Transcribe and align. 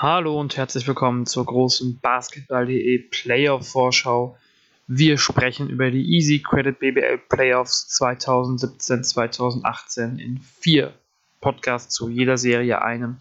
Hallo 0.00 0.38
und 0.38 0.56
herzlich 0.56 0.86
willkommen 0.86 1.26
zur 1.26 1.44
großen 1.44 1.98
Basketball.de 1.98 2.98
Playoff-Vorschau. 3.10 4.38
Wir 4.86 5.18
sprechen 5.18 5.68
über 5.68 5.90
die 5.90 6.14
Easy 6.14 6.40
Credit 6.40 6.78
BBL 6.78 7.18
Playoffs 7.28 7.88
2017-2018 8.00 10.20
in 10.20 10.38
vier 10.60 10.94
Podcasts 11.40 11.92
zu 11.92 12.08
jeder 12.08 12.38
Serie 12.38 12.80
einem. 12.80 13.16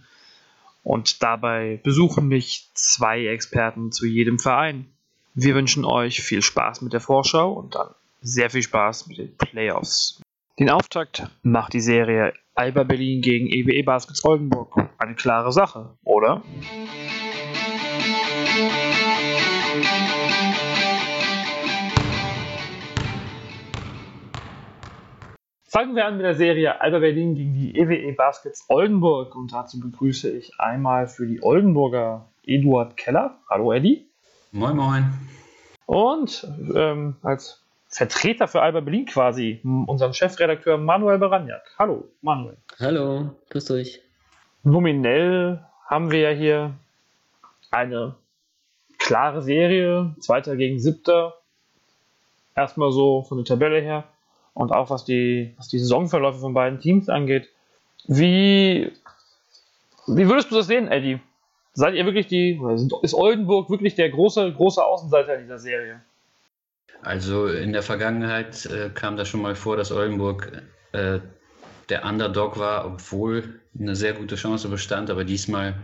Und 0.84 1.24
dabei 1.24 1.80
besuchen 1.82 2.28
mich 2.28 2.70
zwei 2.76 3.26
Experten 3.26 3.92
zu 3.92 4.06
jedem 4.06 4.38
Verein. 4.38 4.86
Wir 5.34 5.56
wünschen 5.56 5.84
euch 5.84 6.22
viel 6.22 6.44
Spaß 6.44 6.84
mit 6.84 6.94
der 6.94 7.02
Vorschau 7.02 7.54
und 7.54 7.74
dann 7.74 7.90
sehr 8.22 8.52
viel 8.52 8.62
Spaß 8.62 9.08
mit 9.08 9.18
den 9.18 9.36
Playoffs. 9.36 10.22
Den 10.60 10.72
Auftakt 10.72 11.30
macht 11.44 11.74
die 11.74 11.80
Serie 11.80 12.34
Alba 12.56 12.82
Berlin 12.82 13.22
gegen 13.22 13.46
EWE 13.46 13.84
Baskets 13.84 14.26
Oldenburg. 14.26 14.90
Eine 14.98 15.14
klare 15.14 15.52
Sache, 15.52 15.96
oder? 16.04 16.42
Fangen 25.66 25.96
wir 25.96 26.08
an 26.08 26.18
mit 26.18 26.26
der 26.26 26.34
Serie 26.34 26.82
Alba 26.82 26.98
Berlin 26.98 27.36
gegen 27.36 27.54
die 27.54 27.78
EWE 27.78 28.14
Baskets 28.14 28.66
Oldenburg 28.68 29.36
und 29.36 29.54
dazu 29.54 29.80
begrüße 29.80 30.32
ich 30.32 30.60
einmal 30.60 31.08
für 31.08 31.28
die 31.28 31.44
Oldenburger 31.44 32.30
Eduard 32.44 32.98
Keller. 32.98 33.38
Hallo 33.48 33.74
Eddie. 33.74 34.08
Moin 34.52 34.76
Moin. 34.76 35.14
Und 35.86 36.48
ähm, 36.74 37.18
als 37.22 37.67
Vertreter 37.98 38.48
für 38.48 38.62
Alba 38.62 38.82
Berlin 38.82 39.08
quasi, 39.08 39.60
unseren 39.64 40.14
Chefredakteur 40.14 40.78
Manuel 40.78 41.18
Baraniak. 41.18 41.64
Hallo, 41.80 42.08
Manuel. 42.22 42.56
Hallo, 42.80 43.32
grüßt 43.50 43.72
euch. 43.72 44.04
Nominell 44.62 45.66
haben 45.88 46.12
wir 46.12 46.20
ja 46.20 46.30
hier 46.30 46.76
eine 47.72 48.14
klare 49.00 49.42
Serie, 49.42 50.16
Zweiter 50.20 50.56
gegen 50.58 50.80
Siebter. 50.80 51.40
Erstmal 52.56 52.92
so 52.92 53.24
von 53.24 53.40
der 53.40 53.46
Tabelle 53.46 53.82
her 53.82 54.04
und 54.54 54.72
auch 54.72 54.92
was 54.92 55.04
die, 55.04 55.56
was 55.58 55.68
die 55.68 55.80
Saisonverläufe 55.80 56.38
von 56.38 56.54
beiden 56.54 56.80
Teams 56.80 57.10
angeht. 57.10 57.50
Wie, 58.06 58.92
wie 60.06 60.30
würdest 60.30 60.52
du 60.52 60.56
das 60.56 60.68
sehen, 60.68 60.88
Eddie? 60.88 61.20
Seid 61.74 61.96
ihr 61.96 62.06
wirklich 62.06 62.28
die, 62.28 62.62
ist 63.02 63.16
Oldenburg 63.16 63.72
wirklich 63.72 63.96
der 63.96 64.12
große, 64.12 64.54
große 64.54 64.86
Außenseiter 64.86 65.38
dieser 65.38 65.58
Serie? 65.58 66.02
Also 67.02 67.48
in 67.48 67.74
der 67.74 67.84
Vergangenheit 67.84 68.66
äh, 68.66 68.90
kam 68.94 69.18
das 69.18 69.28
schon 69.28 69.42
mal 69.42 69.56
vor, 69.56 69.78
dass 69.78 69.92
Oldenburg 69.92 70.64
äh, 70.92 71.20
der 71.90 72.06
Underdog 72.06 72.58
war, 72.60 72.86
obwohl 72.86 73.60
eine 73.80 73.96
sehr 73.96 74.14
gute 74.14 74.36
Chance 74.36 74.68
bestand. 74.70 75.10
Aber 75.10 75.24
diesmal, 75.24 75.76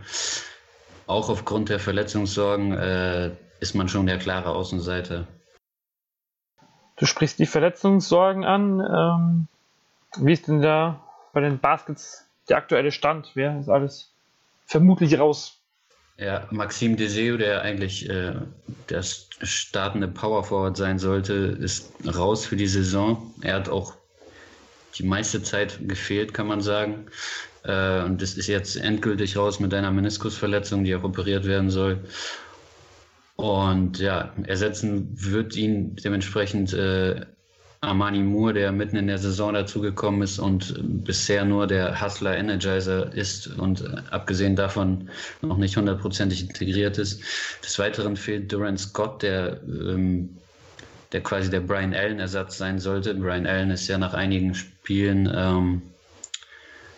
auch 1.06 1.28
aufgrund 1.28 1.68
der 1.68 1.78
Verletzungssorgen, 1.78 2.72
äh, 2.72 3.30
ist 3.60 3.74
man 3.74 3.88
schon 3.88 4.06
der 4.06 4.18
klare 4.18 4.50
Außenseiter. 4.50 5.26
Du 6.96 7.06
sprichst 7.06 7.38
die 7.38 7.46
Verletzungssorgen 7.46 8.44
an. 8.44 8.80
Ähm, 8.80 9.48
wie 10.16 10.32
ist 10.32 10.48
denn 10.48 10.62
da 10.62 11.02
bei 11.32 11.40
den 11.40 11.58
Baskets 11.58 12.26
der 12.48 12.58
aktuelle 12.58 12.92
Stand? 12.92 13.30
Wer 13.34 13.58
ist 13.58 13.68
alles 13.68 14.12
vermutlich 14.66 15.18
raus? 15.18 15.58
Ja, 16.16 16.46
Maxim 16.50 16.96
Deseo, 16.96 17.36
der 17.36 17.62
eigentlich 17.62 18.08
äh, 18.08 18.34
das 18.86 19.28
startende 19.42 20.06
Power 20.06 20.44
Forward 20.44 20.76
sein 20.76 20.98
sollte, 20.98 21.32
ist 21.32 21.92
raus 22.06 22.46
für 22.46 22.56
die 22.56 22.68
Saison. 22.68 23.34
Er 23.42 23.56
hat 23.56 23.68
auch 23.68 23.94
die 24.96 25.02
meiste 25.02 25.42
Zeit 25.42 25.78
gefehlt, 25.88 26.32
kann 26.32 26.46
man 26.46 26.60
sagen. 26.60 27.06
Äh, 27.64 28.02
und 28.04 28.22
das 28.22 28.34
ist 28.34 28.46
jetzt 28.46 28.76
endgültig 28.76 29.36
raus 29.36 29.58
mit 29.58 29.74
einer 29.74 29.90
Meniskusverletzung, 29.90 30.84
die 30.84 30.94
auch 30.94 31.02
operiert 31.02 31.46
werden 31.46 31.70
soll. 31.70 32.04
Und 33.36 33.98
ja, 33.98 34.32
ersetzen 34.44 35.08
wird 35.12 35.56
ihn 35.56 35.96
dementsprechend 35.96 36.72
äh, 36.72 37.26
Armani 37.84 38.20
Moore, 38.20 38.54
der 38.54 38.72
mitten 38.72 38.96
in 38.96 39.06
der 39.06 39.18
Saison 39.18 39.54
dazugekommen 39.54 40.22
ist 40.22 40.38
und 40.38 40.74
bisher 41.04 41.44
nur 41.44 41.66
der 41.66 42.00
Hustler 42.00 42.36
Energizer 42.36 43.12
ist 43.12 43.46
und 43.58 43.84
abgesehen 44.12 44.56
davon 44.56 45.08
noch 45.42 45.56
nicht 45.56 45.76
hundertprozentig 45.76 46.42
integriert 46.42 46.98
ist. 46.98 47.22
Des 47.62 47.78
Weiteren 47.78 48.16
fehlt 48.16 48.50
Durant 48.52 48.80
Scott, 48.80 49.22
der, 49.22 49.60
ähm, 49.66 50.36
der 51.12 51.22
quasi 51.22 51.50
der 51.50 51.60
Brian 51.60 51.94
Allen-Ersatz 51.94 52.58
sein 52.58 52.78
sollte. 52.78 53.14
Brian 53.14 53.46
Allen 53.46 53.70
ist 53.70 53.86
ja 53.88 53.98
nach 53.98 54.14
einigen 54.14 54.54
Spielen 54.54 55.30
ähm, 55.34 55.82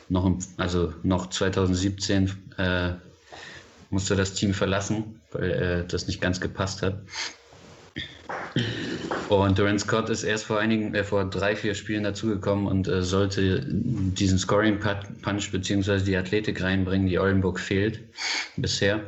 noch, 0.09 0.27
im, 0.27 0.39
also 0.57 0.93
noch 1.03 1.31
2017 1.31 2.33
äh, 2.59 2.93
musste 3.91 4.17
das 4.17 4.35
Team 4.35 4.55
verlassen, 4.55 5.21
weil 5.33 5.51
äh, 5.51 5.87
das 5.87 6.07
nicht 6.07 6.21
ganz 6.21 6.41
gepasst 6.41 6.83
hat. 6.83 6.99
Und 9.29 9.59
Durant 9.59 9.81
Scott 9.81 10.09
ist 10.09 10.23
erst 10.23 10.45
vor 10.45 10.59
einigen, 10.59 10.95
äh, 10.95 11.03
vor 11.03 11.25
drei, 11.29 11.57
vier 11.57 11.75
Spielen 11.75 12.05
dazugekommen 12.05 12.67
und 12.67 12.87
äh, 12.89 13.03
sollte 13.03 13.65
diesen 13.67 14.39
Scoring 14.39 14.79
Punch 14.79 15.51
bzw. 15.51 16.01
die 16.01 16.17
Athletik 16.17 16.63
reinbringen, 16.63 17.09
die 17.09 17.19
Oldenburg 17.19 17.59
fehlt 17.59 18.01
bisher. 18.57 19.01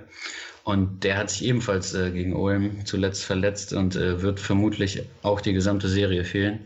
Und 0.65 1.03
der 1.03 1.17
hat 1.17 1.31
sich 1.31 1.47
ebenfalls 1.47 1.95
äh, 1.95 2.11
gegen 2.11 2.35
Ulm 2.35 2.85
zuletzt 2.85 3.25
verletzt 3.25 3.73
und 3.73 3.97
äh, 3.97 4.21
wird 4.21 4.39
vermutlich 4.39 5.03
auch 5.23 5.41
die 5.41 5.55
gesamte 5.55 5.89
Serie 5.89 6.25
fehlen. 6.25 6.61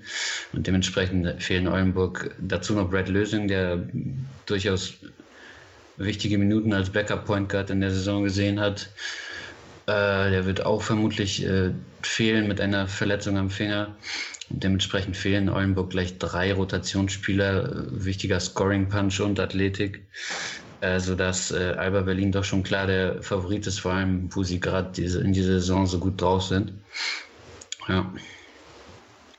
Und 0.53 0.67
dementsprechend 0.67 1.41
fehlen 1.41 1.69
Oldenburg 1.69 2.35
dazu 2.41 2.75
noch 2.75 2.91
Brad 2.91 3.09
Lösing, 3.09 3.47
der 3.47 3.87
durchaus 4.47 4.95
wichtige 5.99 6.39
Minuten 6.39 6.73
als 6.73 6.91
Backup 6.91 7.27
Point 7.27 7.49
Guard 7.49 7.71
in 7.71 7.81
der 7.81 7.91
Saison 7.91 8.25
gesehen 8.25 8.59
hat. 8.59 8.89
Äh, 9.93 10.31
der 10.31 10.47
wird 10.47 10.65
auch 10.65 10.81
vermutlich 10.81 11.45
äh, 11.45 11.71
fehlen 12.01 12.49
mit 12.49 12.63
einer 12.63 12.89
Verletzung 12.89 13.37
am 13.37 13.51
Finger. 13.51 13.95
Dementsprechend 14.49 15.19
fehlen 15.19 15.51
Oldenburg 15.51 15.91
gleich 15.91 16.17
drei 16.19 16.55
Rotationsspieler, 16.55 17.65
äh, 17.65 18.05
wichtiger 18.05 18.41
Scoring-Punch 18.41 19.21
und 19.21 19.39
Athletik, 19.39 20.07
äh, 20.81 20.99
sodass 20.99 21.51
äh, 21.51 21.75
Alba 21.77 22.03
Berlin 22.03 22.33
doch 22.33 22.45
schon 22.45 22.63
klar 22.63 22.87
der 22.87 23.23
Favorit 23.23 23.67
ist, 23.67 23.81
vor 23.81 23.93
allem, 23.93 24.35
wo 24.35 24.43
sie 24.43 24.61
gerade 24.61 24.93
diese, 24.93 25.21
in 25.21 25.35
dieser 25.35 25.55
Saison 25.61 25.87
so 25.87 25.99
gut 25.99 26.19
drauf 26.23 26.45
sind. 26.45 26.73
Ja. 27.87 28.11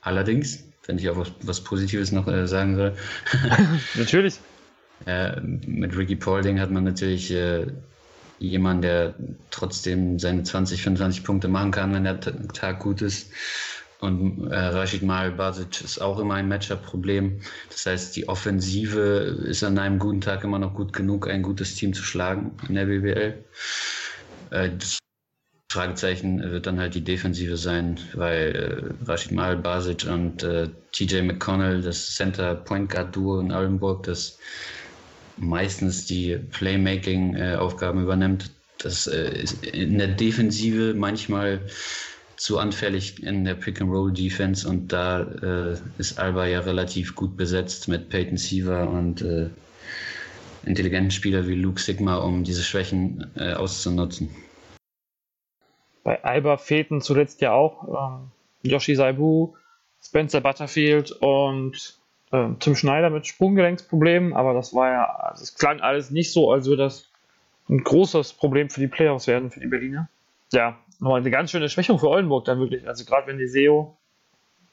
Allerdings, 0.02 0.62
wenn 0.86 0.98
ich 0.98 1.10
auch 1.10 1.16
was, 1.16 1.32
was 1.42 1.64
Positives 1.64 2.12
noch 2.12 2.28
äh, 2.28 2.46
sagen 2.46 2.76
soll. 2.76 2.96
natürlich. 3.96 4.38
Äh, 5.04 5.40
mit 5.40 5.96
Ricky 5.96 6.14
Paulding 6.14 6.60
hat 6.60 6.70
man 6.70 6.84
natürlich 6.84 7.32
äh, 7.32 7.66
jemand, 8.48 8.84
der 8.84 9.14
trotzdem 9.50 10.18
seine 10.18 10.42
20, 10.42 10.82
25 10.82 11.24
Punkte 11.24 11.48
machen 11.48 11.70
kann, 11.70 11.92
wenn 11.94 12.04
der 12.04 12.20
Tag 12.20 12.80
gut 12.80 13.02
ist. 13.02 13.30
Und 14.00 14.50
äh, 14.50 14.56
Rashid 14.56 15.02
Mal 15.02 15.30
Basic 15.32 15.80
ist 15.82 15.98
auch 15.98 16.18
immer 16.18 16.34
ein 16.34 16.48
Matchup-Problem. 16.48 17.40
Das 17.70 17.86
heißt, 17.86 18.16
die 18.16 18.28
Offensive 18.28 19.00
ist 19.46 19.64
an 19.64 19.78
einem 19.78 19.98
guten 19.98 20.20
Tag 20.20 20.44
immer 20.44 20.58
noch 20.58 20.74
gut 20.74 20.92
genug, 20.92 21.28
ein 21.28 21.42
gutes 21.42 21.74
Team 21.74 21.94
zu 21.94 22.02
schlagen 22.02 22.52
in 22.68 22.74
der 22.74 22.84
BBL. 22.84 23.44
Äh, 24.50 24.70
das 24.78 24.98
Fragezeichen 25.72 26.40
wird 26.52 26.66
dann 26.66 26.78
halt 26.78 26.94
die 26.94 27.02
Defensive 27.02 27.56
sein, 27.56 27.98
weil 28.12 28.94
äh, 29.02 29.10
Rashid 29.10 29.32
Mal 29.32 29.56
Basic 29.56 30.06
und 30.06 30.42
äh, 30.42 30.68
TJ 30.92 31.22
McConnell, 31.22 31.80
das 31.80 32.14
Center 32.14 32.54
Point 32.54 32.90
Guard 32.90 33.16
Duo 33.16 33.40
in 33.40 33.52
Oldenburg, 33.52 34.04
das 34.04 34.38
meistens 35.36 36.06
die 36.06 36.36
Playmaking-Aufgaben 36.36 38.02
übernimmt. 38.02 38.50
Das 38.78 39.06
äh, 39.06 39.42
ist 39.42 39.64
in 39.64 39.98
der 39.98 40.08
Defensive 40.08 40.94
manchmal 40.94 41.60
zu 42.36 42.58
anfällig 42.58 43.22
in 43.22 43.44
der 43.44 43.54
Pick-and-Roll-Defense 43.54 44.68
und 44.68 44.92
da 44.92 45.22
äh, 45.22 45.76
ist 45.98 46.18
Alba 46.18 46.46
ja 46.46 46.60
relativ 46.60 47.14
gut 47.14 47.36
besetzt 47.36 47.88
mit 47.88 48.08
Peyton 48.08 48.36
Siever 48.36 48.88
und 48.88 49.22
äh, 49.22 49.48
intelligenten 50.66 51.10
Spielern 51.10 51.46
wie 51.46 51.54
Luke 51.54 51.80
Sigma, 51.80 52.16
um 52.16 52.42
diese 52.42 52.62
Schwächen 52.62 53.30
auszunutzen. 53.36 54.30
Bei 56.02 56.22
Alba 56.24 56.56
fehlten 56.56 57.00
zuletzt 57.00 57.40
ja 57.40 57.52
auch 57.52 57.88
ähm, 57.88 58.30
Yoshi 58.62 58.94
Saibu, 58.94 59.54
Spencer 60.02 60.40
Butterfield 60.40 61.12
und 61.12 61.98
äh, 62.34 62.48
Tim 62.58 62.74
Schneider 62.74 63.10
mit 63.10 63.26
Sprunggelenksproblemen, 63.26 64.32
aber 64.32 64.54
das 64.54 64.74
war 64.74 64.90
ja, 64.90 65.32
es 65.34 65.54
klang 65.54 65.80
alles 65.80 66.10
nicht 66.10 66.32
so, 66.32 66.50
als 66.50 66.66
würde 66.66 66.82
das 66.82 67.08
ein 67.68 67.82
großes 67.82 68.32
Problem 68.34 68.70
für 68.70 68.80
die 68.80 68.88
Playoffs 68.88 69.26
werden, 69.26 69.50
für 69.50 69.60
die 69.60 69.68
Berliner. 69.68 70.08
Ja, 70.52 70.78
nochmal 70.98 71.20
eine 71.20 71.30
ganz 71.30 71.50
schöne 71.50 71.68
Schwächung 71.68 71.98
für 71.98 72.08
Oldenburg 72.08 72.44
dann 72.44 72.58
wirklich. 72.58 72.86
Also 72.88 73.04
gerade 73.04 73.26
wenn 73.26 73.38
die 73.38 73.46
SEO 73.46 73.96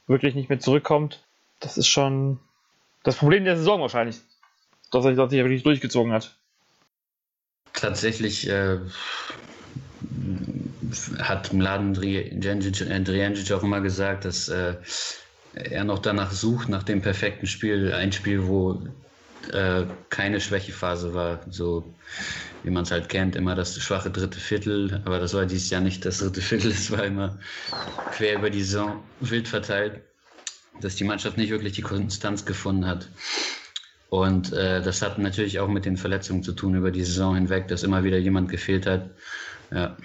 wirklich 0.08 0.36
nicht 0.36 0.50
mehr 0.50 0.60
zurückkommt, 0.60 1.24
das 1.60 1.78
ist 1.78 1.88
schon 1.88 2.40
das 3.04 3.16
Problem 3.16 3.46
der 3.46 3.58
Saison 3.58 3.80
wahrscheinlich, 3.80 4.20
dass 4.92 5.06
er 5.06 5.12
sich 5.12 5.38
ja 5.38 5.46
wirklich 5.46 5.64
durchgezogen 5.64 6.12
hat. 6.12 6.36
Tatsächlich 7.74 8.50
äh, 8.50 8.80
hat 11.20 11.54
Mladen 11.54 11.94
Drijancic 11.94 13.52
auch 13.52 13.64
immer 13.64 13.82
gesagt, 13.82 14.26
dass 14.26 14.50
äh, 14.50 14.76
er 15.54 15.84
noch 15.84 16.00
danach 16.00 16.32
sucht, 16.32 16.70
nach 16.70 16.84
dem 16.84 17.02
perfekten 17.02 17.48
Spiel, 17.48 17.94
ein 17.94 18.12
Spiel, 18.12 18.48
wo 18.48 18.82
äh, 19.52 19.86
keine 20.10 20.40
Schwächephase 20.40 21.14
war. 21.14 21.42
So 21.50 21.94
wie 22.64 22.70
man 22.70 22.84
es 22.84 22.92
halt 22.92 23.10
kennt, 23.10 23.36
immer 23.36 23.56
das 23.56 23.80
schwache 23.82 24.12
dritte 24.12 24.40
Viertel. 24.40 25.02
Aber 25.06 25.20
das 25.20 25.34
war 25.34 25.46
dieses 25.46 25.70
Jahr 25.70 25.82
nicht 25.82 26.06
das 26.06 26.20
dritte 26.20 26.42
Viertel, 26.42 26.72
es 26.72 26.92
war 26.92 27.04
immer 27.04 27.40
quer 28.12 28.36
über 28.36 28.50
die 28.50 28.62
Saison 28.62 29.04
wild 29.20 29.48
verteilt, 29.48 30.02
dass 30.80 30.96
die 30.96 31.04
Mannschaft 31.04 31.38
nicht 31.38 31.50
wirklich 31.50 31.74
die 31.74 31.82
Konstanz 31.82 32.46
gefunden 32.46 32.86
hat. 32.86 33.10
Und 34.10 34.52
äh, 34.52 34.82
das 34.82 35.02
hat 35.02 35.18
natürlich 35.20 35.60
auch 35.60 35.70
mit 35.70 35.86
den 35.86 35.96
Verletzungen 35.96 36.44
zu 36.44 36.52
tun 36.52 36.76
über 36.76 36.92
die 36.92 37.04
Saison 37.04 37.36
hinweg, 37.36 37.70
dass 37.70 37.84
immer 37.84 38.04
wieder 38.04 38.18
jemand 38.18 38.50
gefehlt 38.50 38.86
hat. 38.86 39.10
Ja. 39.72 39.96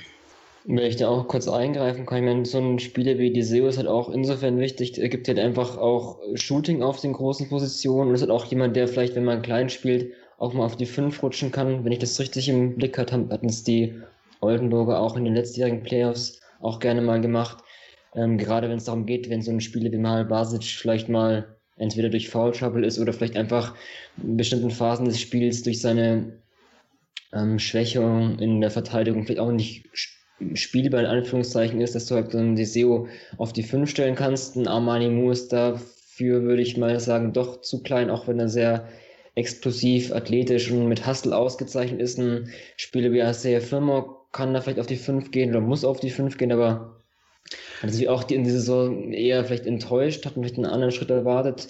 Wenn 0.69 0.79
ich 0.79 0.97
da 0.97 1.09
auch 1.09 1.29
kurz 1.29 1.47
eingreifen 1.47 2.07
kann, 2.07 2.19
ich 2.19 2.25
meine, 2.25 2.45
so 2.45 2.59
ein 2.59 2.81
Spieler 2.81 3.19
wie 3.19 3.33
Diseo 3.33 3.69
ist 3.69 3.77
halt 3.77 3.87
auch 3.87 4.11
insofern 4.11 4.59
wichtig, 4.59 4.99
er 5.01 5.09
gibt 5.09 5.29
halt 5.29 5.39
einfach 5.39 5.79
auch 5.79 6.19
Shooting 6.35 6.83
auf 6.83 7.01
den 7.01 7.13
großen 7.13 7.49
Positionen 7.49 8.09
und 8.09 8.15
ist 8.17 8.23
halt 8.23 8.33
auch 8.33 8.45
jemand, 8.47 8.75
der 8.75 8.89
vielleicht, 8.89 9.15
wenn 9.15 9.25
man 9.25 9.43
klein 9.43 9.69
spielt, 9.69 10.13
auch 10.39 10.55
mal 10.55 10.65
auf 10.65 10.77
die 10.77 10.87
5 10.87 11.23
rutschen 11.23 11.53
kann. 11.53 11.85
Wenn 11.85 11.93
ich 11.93 12.01
das 12.01 12.19
richtig 12.19 12.49
im 12.49 12.75
Blick 12.75 12.99
hatte, 12.99 13.29
hatten 13.31 13.49
es 13.49 13.63
die 13.63 13.95
Oldenburger 14.41 15.01
auch 15.01 15.17
in 15.17 15.25
den 15.25 15.35
letztjährigen 15.35 15.85
Playoffs 15.85 16.41
auch 16.61 16.81
gerne 16.81 17.01
mal 17.01 17.21
gemacht. 17.21 17.59
Ähm, 18.17 18.37
gerade 18.37 18.69
wenn 18.69 18.79
es 18.79 18.85
darum 18.85 19.07
geht, 19.07 19.31
wenn 19.31 19.43
so 19.43 19.53
ein 19.53 19.61
Spieler 19.61 19.93
wie 19.93 19.99
Mal 19.99 20.25
Basic 20.25 20.65
vielleicht 20.65 21.09
mal 21.09 21.57
entweder 21.77 22.09
durch 22.09 22.29
Foul 22.29 22.51
Trouble 22.51 22.85
ist 22.85 22.99
oder 22.99 23.13
vielleicht 23.13 23.37
einfach 23.37 23.77
in 24.21 24.37
bestimmten 24.37 24.71
Phasen 24.73 25.05
des 25.05 25.21
Spiels 25.21 25.63
durch 25.63 25.81
seine 25.81 26.41
ähm, 27.33 27.61
Schwächung 27.61 28.39
in 28.41 28.61
der 28.61 28.71
Verteidigung 28.73 29.25
vielleicht 29.25 29.41
auch 29.41 29.53
nicht 29.53 29.85
spielbar 30.55 31.01
in 31.01 31.07
Anführungszeichen 31.07 31.81
ist, 31.81 31.95
dass 31.95 32.07
du 32.07 32.15
halt 32.15 32.33
so 32.33 32.39
ein 32.39 32.57
Deseo 32.57 33.09
auf 33.39 33.53
die 33.53 33.63
5 33.63 33.89
stellen 33.89 34.15
kannst. 34.15 34.57
Ein 34.57 34.69
Armani 34.69 35.09
Mu 35.09 35.31
ist 35.31 35.53
dafür, 35.53 36.43
würde 36.43 36.63
ich 36.63 36.77
mal 36.77 36.99
sagen, 37.01 37.33
doch 37.33 37.63
zu 37.63 37.83
klein, 37.83 38.11
auch 38.11 38.29
wenn 38.29 38.39
er 38.39 38.49
sehr 38.49 38.89
explosiv, 39.35 40.13
athletisch 40.13 40.71
und 40.71 40.89
mit 40.89 41.07
Hustle 41.07 41.37
ausgezeichnet 41.37 42.01
ist. 42.01 42.19
Ein 42.19 42.51
Spieler 42.77 43.13
wie 43.13 43.21
Isaiah 43.21 43.61
Firma 43.61 44.17
kann 44.33 44.53
da 44.53 44.61
vielleicht 44.61 44.81
auf 44.81 44.87
die 44.87 44.97
5 44.97 45.31
gehen 45.31 45.51
oder 45.51 45.61
muss 45.61 45.85
auf 45.85 46.01
die 46.01 46.11
5 46.11 46.37
gehen, 46.37 46.53
aber 46.53 46.97
hat 47.83 47.91
sich 47.91 48.09
auch 48.09 48.29
in 48.31 48.45
dieser 48.45 48.59
Saison 48.59 49.13
eher 49.13 49.45
vielleicht 49.45 49.67
enttäuscht, 49.67 50.25
hat 50.27 50.35
vielleicht 50.35 50.57
einen 50.57 50.67
anderen 50.67 50.93
Schritt 50.93 51.11
erwartet. 51.11 51.69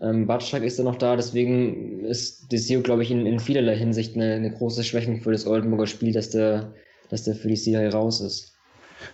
Ähm, 0.00 0.26
Batschak 0.26 0.64
ist 0.64 0.78
da 0.78 0.82
noch 0.82 0.96
da, 0.96 1.16
deswegen 1.16 2.04
ist 2.04 2.50
Desio, 2.50 2.80
glaube 2.80 3.02
ich, 3.02 3.10
in, 3.10 3.24
in 3.26 3.38
vielerlei 3.38 3.76
Hinsicht 3.76 4.16
eine, 4.16 4.34
eine 4.34 4.50
große 4.50 4.82
Schwächung 4.82 5.20
für 5.20 5.32
das 5.32 5.46
Oldenburger 5.46 5.86
Spiel, 5.86 6.12
dass 6.12 6.30
der 6.30 6.74
dass 7.12 7.24
der 7.24 7.34
für 7.34 7.48
die 7.48 7.56
CIA 7.56 7.90
raus 7.90 8.22
ist. 8.22 8.54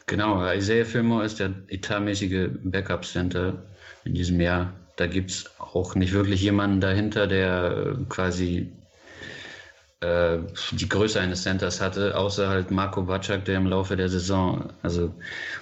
Genau, 0.07 0.49
Isaiah 0.53 0.85
Fillmore 0.85 1.25
ist 1.25 1.41
der 1.41 1.53
etatmäßige 1.69 2.49
Backup-Center 2.63 3.61
in 4.05 4.15
diesem 4.15 4.41
Jahr. 4.41 4.73
Da 4.97 5.09
gibt 5.09 5.33
es 5.33 5.51
auch 5.59 5.97
nicht 5.97 6.13
wirklich 6.13 6.41
jemanden 6.41 6.81
dahinter, 6.81 7.27
der 7.27 7.97
äh, 7.99 8.05
quasi 8.09 8.73
äh, 10.01 10.39
die 10.71 10.89
Größe 10.89 11.21
eines 11.21 11.43
Centers 11.43 11.81
hatte, 11.81 12.17
außer 12.17 12.49
halt 12.49 12.71
Marco 12.71 13.03
Bacak, 13.03 13.45
der 13.47 13.57
im 13.57 13.67
Laufe 13.67 13.97
der 13.97 14.09
Saison, 14.09 14.73
also 14.83 15.13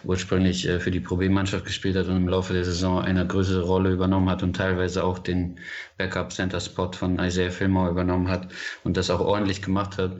ursprünglich 0.05 0.69
äh, 0.69 0.79
für 0.79 0.91
die 0.91 1.01
Problemmannschaft 1.01 1.65
gespielt 1.65 1.97
hat 1.97 2.07
und 2.09 2.17
im 2.17 2.29
Laufe 2.29 2.53
der 2.53 2.65
Saison 2.65 3.01
eine 3.01 3.27
größere 3.27 3.63
Rolle 3.63 3.93
übernommen 3.93 4.29
hat 4.29 4.43
und 4.43 4.55
teilweise 4.55 5.05
auch 5.05 5.19
den 5.21 5.59
Backup-Center-Spot 5.97 6.93
von 6.93 7.19
Isaiah 7.19 7.51
Fillmore 7.51 7.91
übernommen 7.91 8.29
hat 8.29 8.49
und 8.85 8.99
das 8.99 9.09
auch 9.09 9.21
ordentlich 9.21 9.63
gemacht 9.63 9.97
hat. 9.97 10.13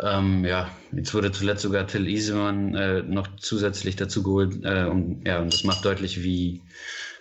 Ähm, 0.00 0.44
ja, 0.44 0.70
jetzt 0.92 1.14
wurde 1.14 1.30
zuletzt 1.30 1.62
sogar 1.62 1.86
Till 1.86 2.08
Isemann 2.08 2.74
äh, 2.74 3.02
noch 3.02 3.28
zusätzlich 3.36 3.96
dazu 3.96 4.22
geholt. 4.22 4.64
Äh, 4.64 4.86
und, 4.86 5.24
ja, 5.26 5.40
und 5.40 5.52
das 5.52 5.64
macht 5.64 5.84
deutlich, 5.84 6.22
wie 6.22 6.62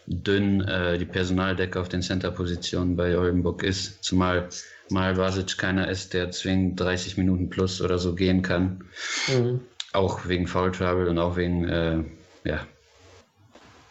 dünn 0.06 0.62
äh, 0.62 0.98
die 0.98 1.06
Personaldecke 1.06 1.80
auf 1.80 1.90
den 1.90 2.02
Center-Positionen 2.02 2.96
bei 2.96 3.18
Oldenburg 3.18 3.64
ist. 3.64 4.04
Zumal 4.04 4.50
mal 4.90 5.18
Vasic 5.18 5.58
keiner 5.58 5.90
ist, 5.90 6.14
der 6.14 6.32
zwingend 6.32 6.80
30 6.80 7.18
Minuten 7.18 7.50
plus 7.50 7.82
oder 7.82 8.00
so 8.00 8.16
gehen 8.16 8.42
kann. 8.42 8.86
Mhm. 9.28 9.62
Auch 9.94 10.28
wegen 10.28 10.48
Foul 10.48 10.72
Trouble 10.72 11.10
und 11.10 11.20
auch 11.20 11.38
wegen 11.38 11.68
äh, 11.70 12.04
ja, 12.44 12.68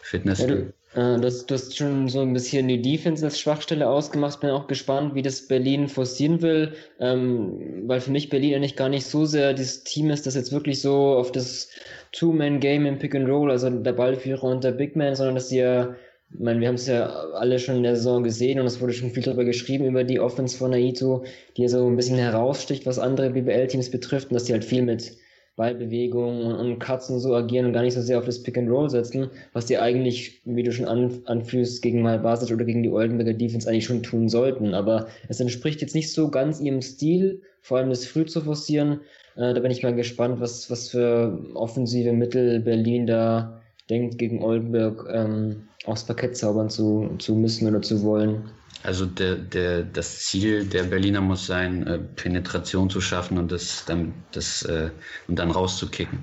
Fitness. 0.01 0.39
Ja, 0.39 0.47
du, 0.47 0.73
äh, 0.95 1.19
das, 1.19 1.45
du 1.45 1.55
hast 1.55 1.75
schon 1.75 2.07
so 2.07 2.21
ein 2.21 2.33
bisschen 2.33 2.67
die 2.67 2.81
Defense 2.81 3.25
als 3.25 3.39
Schwachstelle 3.39 3.89
ausgemacht. 3.89 4.39
Bin 4.39 4.49
auch 4.49 4.67
gespannt, 4.67 5.15
wie 5.15 5.21
das 5.21 5.47
Berlin 5.47 5.87
forcieren 5.87 6.41
will, 6.41 6.73
ähm, 6.99 7.83
weil 7.87 8.01
für 8.01 8.11
mich 8.11 8.29
Berlin 8.29 8.55
eigentlich 8.55 8.75
gar 8.75 8.89
nicht 8.89 9.05
so 9.05 9.25
sehr 9.25 9.53
das 9.53 9.83
Team 9.83 10.09
ist, 10.09 10.25
das 10.27 10.35
jetzt 10.35 10.51
wirklich 10.51 10.81
so 10.81 11.15
auf 11.15 11.31
das 11.31 11.69
Two-Man-Game 12.11 12.85
im 12.85 12.99
Pick 12.99 13.15
and 13.15 13.27
Roll, 13.27 13.51
also 13.51 13.69
der 13.69 13.93
Ballführer 13.93 14.43
und 14.43 14.63
der 14.63 14.71
Big 14.71 14.95
Man, 14.95 15.15
sondern 15.15 15.35
dass 15.35 15.49
sie 15.49 15.59
ja, 15.59 15.95
ich 16.31 16.39
meine, 16.39 16.59
wir 16.59 16.67
haben 16.67 16.75
es 16.75 16.87
ja 16.87 17.07
alle 17.33 17.59
schon 17.59 17.77
in 17.77 17.83
der 17.83 17.95
Saison 17.95 18.23
gesehen 18.23 18.59
und 18.59 18.65
es 18.65 18.79
wurde 18.81 18.93
schon 18.93 19.11
viel 19.11 19.23
darüber 19.23 19.45
geschrieben, 19.45 19.85
über 19.85 20.03
die 20.03 20.19
Offense 20.19 20.57
von 20.57 20.71
Naito, 20.71 21.23
die 21.57 21.63
ja 21.63 21.69
so 21.69 21.87
ein 21.87 21.95
bisschen 21.95 22.17
heraussticht, 22.17 22.85
was 22.85 22.99
andere 22.99 23.31
BBL-Teams 23.31 23.89
betrifft 23.89 24.29
und 24.29 24.35
dass 24.35 24.45
die 24.45 24.53
halt 24.53 24.65
viel 24.65 24.83
mit 24.83 25.17
Ballbewegungen 25.55 26.55
und, 26.55 26.83
und 26.83 27.19
so 27.19 27.35
agieren 27.35 27.67
und 27.67 27.73
gar 27.73 27.83
nicht 27.83 27.93
so 27.93 28.01
sehr 28.01 28.17
auf 28.17 28.25
das 28.25 28.41
Pick 28.41 28.57
and 28.57 28.69
Roll 28.69 28.89
setzen, 28.89 29.29
was 29.53 29.67
die 29.67 29.77
eigentlich, 29.77 30.41
wie 30.45 30.63
du 30.63 30.71
schon 30.71 30.87
an, 30.87 31.21
anführst, 31.25 31.81
gegen 31.81 32.01
mal 32.01 32.19
Basic 32.19 32.51
oder 32.51 32.65
gegen 32.65 32.81
die 32.81 32.89
Oldenburger 32.89 33.33
Defense 33.33 33.69
eigentlich 33.69 33.85
schon 33.85 34.01
tun 34.01 34.29
sollten. 34.29 34.73
Aber 34.73 35.07
es 35.29 35.39
entspricht 35.39 35.81
jetzt 35.81 35.93
nicht 35.93 36.11
so 36.11 36.29
ganz 36.29 36.59
ihrem 36.59 36.81
Stil, 36.81 37.41
vor 37.61 37.77
allem 37.77 37.89
das 37.89 38.05
früh 38.05 38.25
zu 38.25 38.41
forcieren. 38.41 39.01
Äh, 39.35 39.53
da 39.53 39.59
bin 39.59 39.71
ich 39.71 39.83
mal 39.83 39.95
gespannt, 39.95 40.39
was, 40.39 40.71
was 40.71 40.89
für 40.89 41.39
offensive 41.53 42.13
Mittel 42.13 42.59
Berlin 42.59 43.05
da 43.05 43.61
denkt, 43.89 44.17
gegen 44.17 44.43
Oldenburg 44.43 45.07
ähm, 45.11 45.67
aufs 45.85 46.05
Parkett 46.05 46.35
zaubern 46.35 46.69
zu, 46.69 47.11
zu 47.19 47.35
müssen 47.35 47.67
oder 47.67 47.81
zu 47.81 48.01
wollen. 48.03 48.49
Also 48.83 49.05
der, 49.05 49.35
der, 49.35 49.83
das 49.83 50.19
Ziel 50.19 50.65
der 50.65 50.83
Berliner 50.83 51.21
muss 51.21 51.47
sein, 51.47 51.87
äh, 51.87 51.99
Penetration 51.99 52.89
zu 52.89 52.99
schaffen 52.99 53.37
und 53.37 53.51
das 53.51 53.85
dann, 53.85 54.13
das, 54.33 54.63
äh, 54.63 54.89
und 55.29 55.39
dann 55.39 55.51
rauszukicken. 55.51 56.19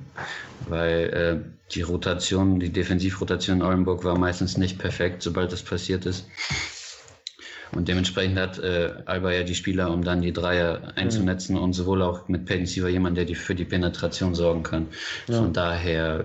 Weil 0.68 1.08
äh, 1.08 1.50
die 1.74 1.80
Rotation, 1.80 2.60
die 2.60 2.70
Defensivrotation 2.70 3.58
in 3.58 3.62
Oldenburg 3.62 4.04
war 4.04 4.18
meistens 4.18 4.58
nicht 4.58 4.78
perfekt, 4.78 5.22
sobald 5.22 5.52
das 5.52 5.62
passiert 5.62 6.04
ist. 6.04 6.26
Und 7.72 7.88
dementsprechend 7.88 8.38
hat 8.38 8.58
äh, 8.58 8.92
Alba 9.06 9.32
ja 9.32 9.42
die 9.42 9.54
Spieler, 9.54 9.90
um 9.90 10.04
dann 10.04 10.20
die 10.20 10.32
Dreier 10.32 10.92
einzunetzen 10.96 11.56
mhm. 11.56 11.62
und 11.62 11.72
sowohl 11.72 12.02
auch 12.02 12.28
mit 12.28 12.44
Peyton 12.44 12.66
Siever 12.66 12.88
jemand, 12.88 13.16
der 13.16 13.24
die, 13.24 13.36
für 13.36 13.54
die 13.54 13.64
Penetration 13.64 14.34
sorgen 14.34 14.64
kann. 14.64 14.88
Ja. 15.28 15.38
Von 15.38 15.52
daher 15.52 16.24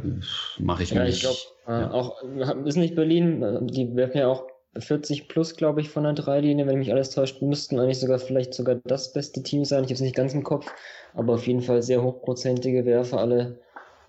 mache 0.58 0.84
ich 0.84 0.90
ja, 0.90 1.04
mich. 1.04 1.16
Ich 1.16 1.22
glaube, 1.22 1.38
äh, 1.68 1.82
ja. 1.82 1.92
auch 1.92 2.22
ist 2.66 2.78
nicht 2.78 2.96
Berlin, 2.96 3.68
die 3.68 3.96
werfen 3.96 4.18
ja 4.18 4.28
auch 4.28 4.55
40 4.78 5.28
plus, 5.28 5.56
glaube 5.56 5.82
ich, 5.82 5.90
von 5.90 6.04
der 6.04 6.14
Dreilinie, 6.14 6.68
wenn 6.68 6.80
mich 6.80 6.92
alles 6.92 7.12
täuscht, 7.12 7.42
müssten 7.42 7.80
eigentlich 7.80 8.00
sogar 8.00 8.20
vielleicht 8.20 8.54
sogar 8.54 8.76
das 8.84 9.14
beste 9.14 9.44
Team 9.44 9.66
sein. 9.66 9.84
Ich 9.84 9.88
habe 9.88 9.96
es 9.96 10.02
nicht 10.02 10.16
ganz 10.16 10.34
im 10.34 10.44
Kopf, 10.44 10.72
aber 11.14 11.36
auf 11.36 11.48
jeden 11.48 11.62
Fall 11.62 11.82
sehr 11.82 12.04
hochprozentige 12.04 12.86
Werfer 12.86 13.20
alle. 13.20 13.60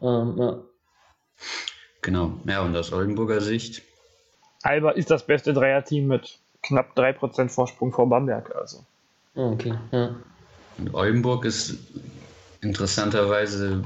Ähm, 0.03 0.37
ja. 0.39 0.63
Genau, 2.03 2.33
ja, 2.47 2.63
und 2.63 2.77
aus 2.77 2.93
Oldenburger 2.93 3.41
Sicht. 3.41 3.83
Alba 4.63 4.93
ist 4.93 5.11
das 5.11 5.27
beste 5.27 5.53
Dreierteam 5.53 6.07
mit 6.07 6.39
knapp 6.63 6.97
3% 6.97 7.49
Vorsprung 7.49 7.93
vor 7.93 8.09
Bamberg, 8.09 8.55
also. 8.55 8.85
Oh, 9.35 9.53
okay, 9.53 9.75
ja. 9.93 10.17
Und 10.79 10.95
Oldenburg 10.95 11.45
ist 11.45 11.79
interessanterweise 12.61 13.83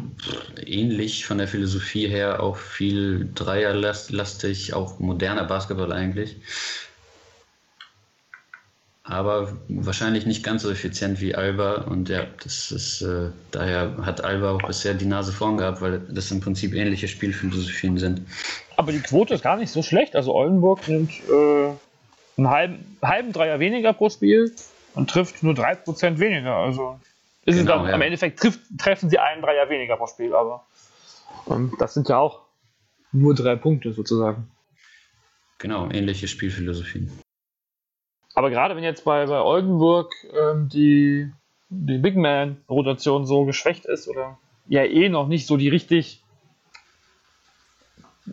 ähnlich 0.64 1.26
von 1.26 1.38
der 1.38 1.48
Philosophie 1.48 2.08
her, 2.08 2.42
auch 2.42 2.56
viel 2.56 3.30
Dreierlastig, 3.34 4.74
auch 4.74 4.98
moderner 4.98 5.44
Basketball 5.44 5.92
eigentlich. 5.92 6.36
Aber 9.02 9.56
wahrscheinlich 9.68 10.24
nicht 10.24 10.44
ganz 10.44 10.62
so 10.62 10.70
effizient 10.70 11.20
wie 11.20 11.34
Alba. 11.34 11.82
Und 11.82 12.08
ja, 12.08 12.26
das 12.44 12.70
ist, 12.70 13.02
äh, 13.02 13.30
daher 13.50 13.96
hat 14.02 14.22
Alba 14.22 14.52
auch 14.52 14.62
bisher 14.62 14.94
die 14.94 15.06
Nase 15.06 15.32
vorn 15.32 15.56
gehabt, 15.56 15.80
weil 15.80 16.00
das 16.10 16.30
im 16.30 16.40
Prinzip 16.40 16.74
ähnliche 16.74 17.08
Spielphilosophien 17.08 17.98
sind. 17.98 18.22
Aber 18.76 18.92
die 18.92 19.00
Quote 19.00 19.34
ist 19.34 19.42
gar 19.42 19.56
nicht 19.56 19.72
so 19.72 19.82
schlecht. 19.82 20.14
Also 20.14 20.32
Oldenburg 20.32 20.86
nimmt 20.86 21.10
äh, 21.28 21.70
einen 22.36 22.50
halben, 22.50 22.84
halben 23.02 23.32
Dreier 23.32 23.58
weniger 23.58 23.92
pro 23.94 24.10
Spiel 24.10 24.52
und 24.94 25.10
trifft 25.10 25.42
nur 25.42 25.54
3% 25.54 26.18
weniger. 26.18 26.54
Also 26.54 27.00
ist 27.44 27.58
genau, 27.58 27.78
dann, 27.78 27.88
ja. 27.88 27.94
Am 27.94 28.02
Endeffekt 28.02 28.38
trifft, 28.38 28.60
treffen 28.78 29.08
sie 29.08 29.18
einen 29.18 29.42
Dreier 29.42 29.68
weniger 29.68 29.96
pro 29.96 30.06
Spiel, 30.06 30.34
aber 30.34 30.66
ähm, 31.48 31.72
das 31.78 31.94
sind 31.94 32.08
ja 32.08 32.18
auch 32.18 32.42
nur 33.12 33.34
drei 33.34 33.56
Punkte 33.56 33.92
sozusagen. 33.92 34.50
Genau, 35.58 35.90
ähnliche 35.90 36.28
Spielphilosophien. 36.28 37.10
Aber 38.34 38.50
gerade 38.50 38.76
wenn 38.76 38.84
jetzt 38.84 39.04
bei, 39.04 39.26
bei 39.26 39.40
Oldenburg 39.40 40.12
ähm, 40.32 40.68
die, 40.68 41.30
die 41.68 41.98
Big 41.98 42.16
Man-Rotation 42.16 43.26
so 43.26 43.44
geschwächt 43.44 43.84
ist 43.84 44.08
oder 44.08 44.38
ja 44.68 44.84
eh 44.84 45.08
noch 45.08 45.26
nicht 45.26 45.46
so 45.46 45.56
die 45.56 45.68
richtig 45.68 46.22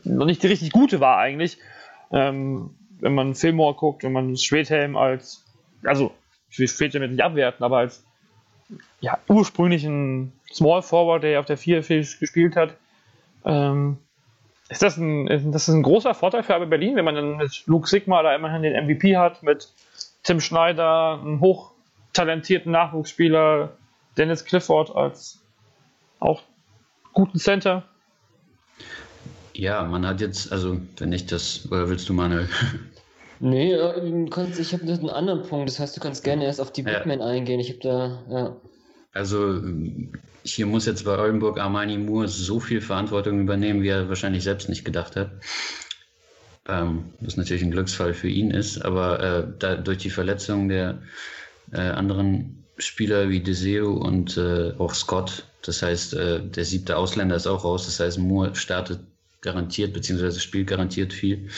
noch 0.03 0.25
nicht 0.25 0.43
die 0.43 0.47
richtig 0.47 0.71
gute 0.71 0.99
war 0.99 1.17
eigentlich, 1.17 1.57
ähm, 2.11 2.75
wenn 2.99 3.15
man 3.15 3.35
Fillmore 3.35 3.73
guckt, 3.73 4.03
wenn 4.03 4.13
man 4.13 4.37
Schwedhelm 4.37 4.95
als 4.95 5.43
also 5.83 6.13
ich 6.49 6.59
will 6.59 6.67
Schwedhelm 6.67 7.09
nicht 7.09 7.23
abwerten, 7.23 7.63
aber 7.63 7.79
als 7.79 8.06
ja, 8.99 9.17
ursprünglichen 9.27 10.33
Small 10.51 10.81
Forward, 10.81 11.23
der 11.23 11.39
auf 11.39 11.45
der 11.45 11.57
4 11.57 11.81
gespielt 11.81 12.55
hat. 12.55 12.75
Ähm, 13.45 13.97
ist 14.69 14.81
das, 14.81 14.97
ein, 14.97 15.27
ist 15.27 15.45
das 15.51 15.67
ein 15.69 15.83
großer 15.83 16.13
Vorteil 16.13 16.43
für 16.43 16.55
AB 16.55 16.69
Berlin, 16.69 16.95
wenn 16.95 17.05
man 17.05 17.15
dann 17.15 17.37
mit 17.37 17.63
Luke 17.67 17.87
Sigma 17.87 18.21
da 18.21 18.35
immerhin 18.35 18.63
den 18.63 18.85
MVP 18.85 19.15
hat, 19.15 19.41
mit 19.43 19.69
Tim 20.23 20.41
Schneider, 20.41 21.19
einem 21.21 21.39
hochtalentierten 21.39 22.71
Nachwuchsspieler, 22.71 23.77
Dennis 24.17 24.43
Clifford 24.43 24.93
als 24.93 25.39
auch 26.19 26.41
guten 27.13 27.39
Center. 27.39 27.83
Ja, 29.53 29.83
man 29.83 30.05
hat 30.05 30.19
jetzt, 30.21 30.51
also 30.51 30.79
wenn 30.97 31.09
nicht 31.09 31.31
das, 31.31 31.67
oder 31.71 31.87
willst 31.89 32.09
du 32.09 32.13
Manuel? 32.13 32.49
Nee, 33.39 33.73
äh, 33.73 34.29
ich 34.59 34.73
habe 34.73 34.83
einen 34.83 35.09
anderen 35.09 35.43
Punkt, 35.43 35.69
das 35.69 35.79
heißt, 35.79 35.95
du 35.95 36.01
kannst 36.01 36.23
gerne 36.23 36.45
erst 36.45 36.59
auf 36.59 36.71
die 36.71 36.81
ja. 36.81 37.01
eingehen. 37.01 37.59
Ich 37.59 37.69
habe 37.69 37.79
da, 37.79 38.23
ja. 38.29 38.55
Also 39.13 39.61
hier 40.43 40.65
muss 40.65 40.85
jetzt 40.85 41.05
bei 41.05 41.17
Oldenburg 41.17 41.59
Armani 41.59 41.97
Moore 41.97 42.27
so 42.27 42.59
viel 42.59 42.81
Verantwortung 42.81 43.41
übernehmen, 43.41 43.81
wie 43.81 43.89
er 43.89 44.09
wahrscheinlich 44.09 44.43
selbst 44.43 44.69
nicht 44.69 44.85
gedacht 44.85 45.15
hat. 45.15 45.31
Ähm, 46.67 47.13
was 47.21 47.37
natürlich 47.37 47.63
ein 47.63 47.71
Glücksfall 47.71 48.13
für 48.13 48.27
ihn 48.27 48.51
ist, 48.51 48.83
aber 48.83 49.19
äh, 49.19 49.47
da, 49.59 49.75
durch 49.75 49.99
die 49.99 50.09
Verletzung 50.09 50.67
der 50.67 51.01
äh, 51.71 51.79
anderen 51.79 52.65
Spieler 52.77 53.29
wie 53.29 53.39
Deseo 53.39 53.93
und 53.93 54.37
äh, 54.37 54.73
auch 54.77 54.93
Scott, 54.93 55.45
das 55.63 55.81
heißt, 55.81 56.13
äh, 56.13 56.41
der 56.41 56.65
siebte 56.65 56.97
Ausländer 56.97 57.35
ist 57.37 57.47
auch 57.47 57.63
raus, 57.63 57.85
das 57.85 57.99
heißt, 57.99 58.19
Moore 58.19 58.55
startet 58.55 58.99
garantiert, 59.41 59.93
beziehungsweise 59.93 60.39
spielt 60.39 60.67
garantiert 60.67 61.13
viel. 61.13 61.49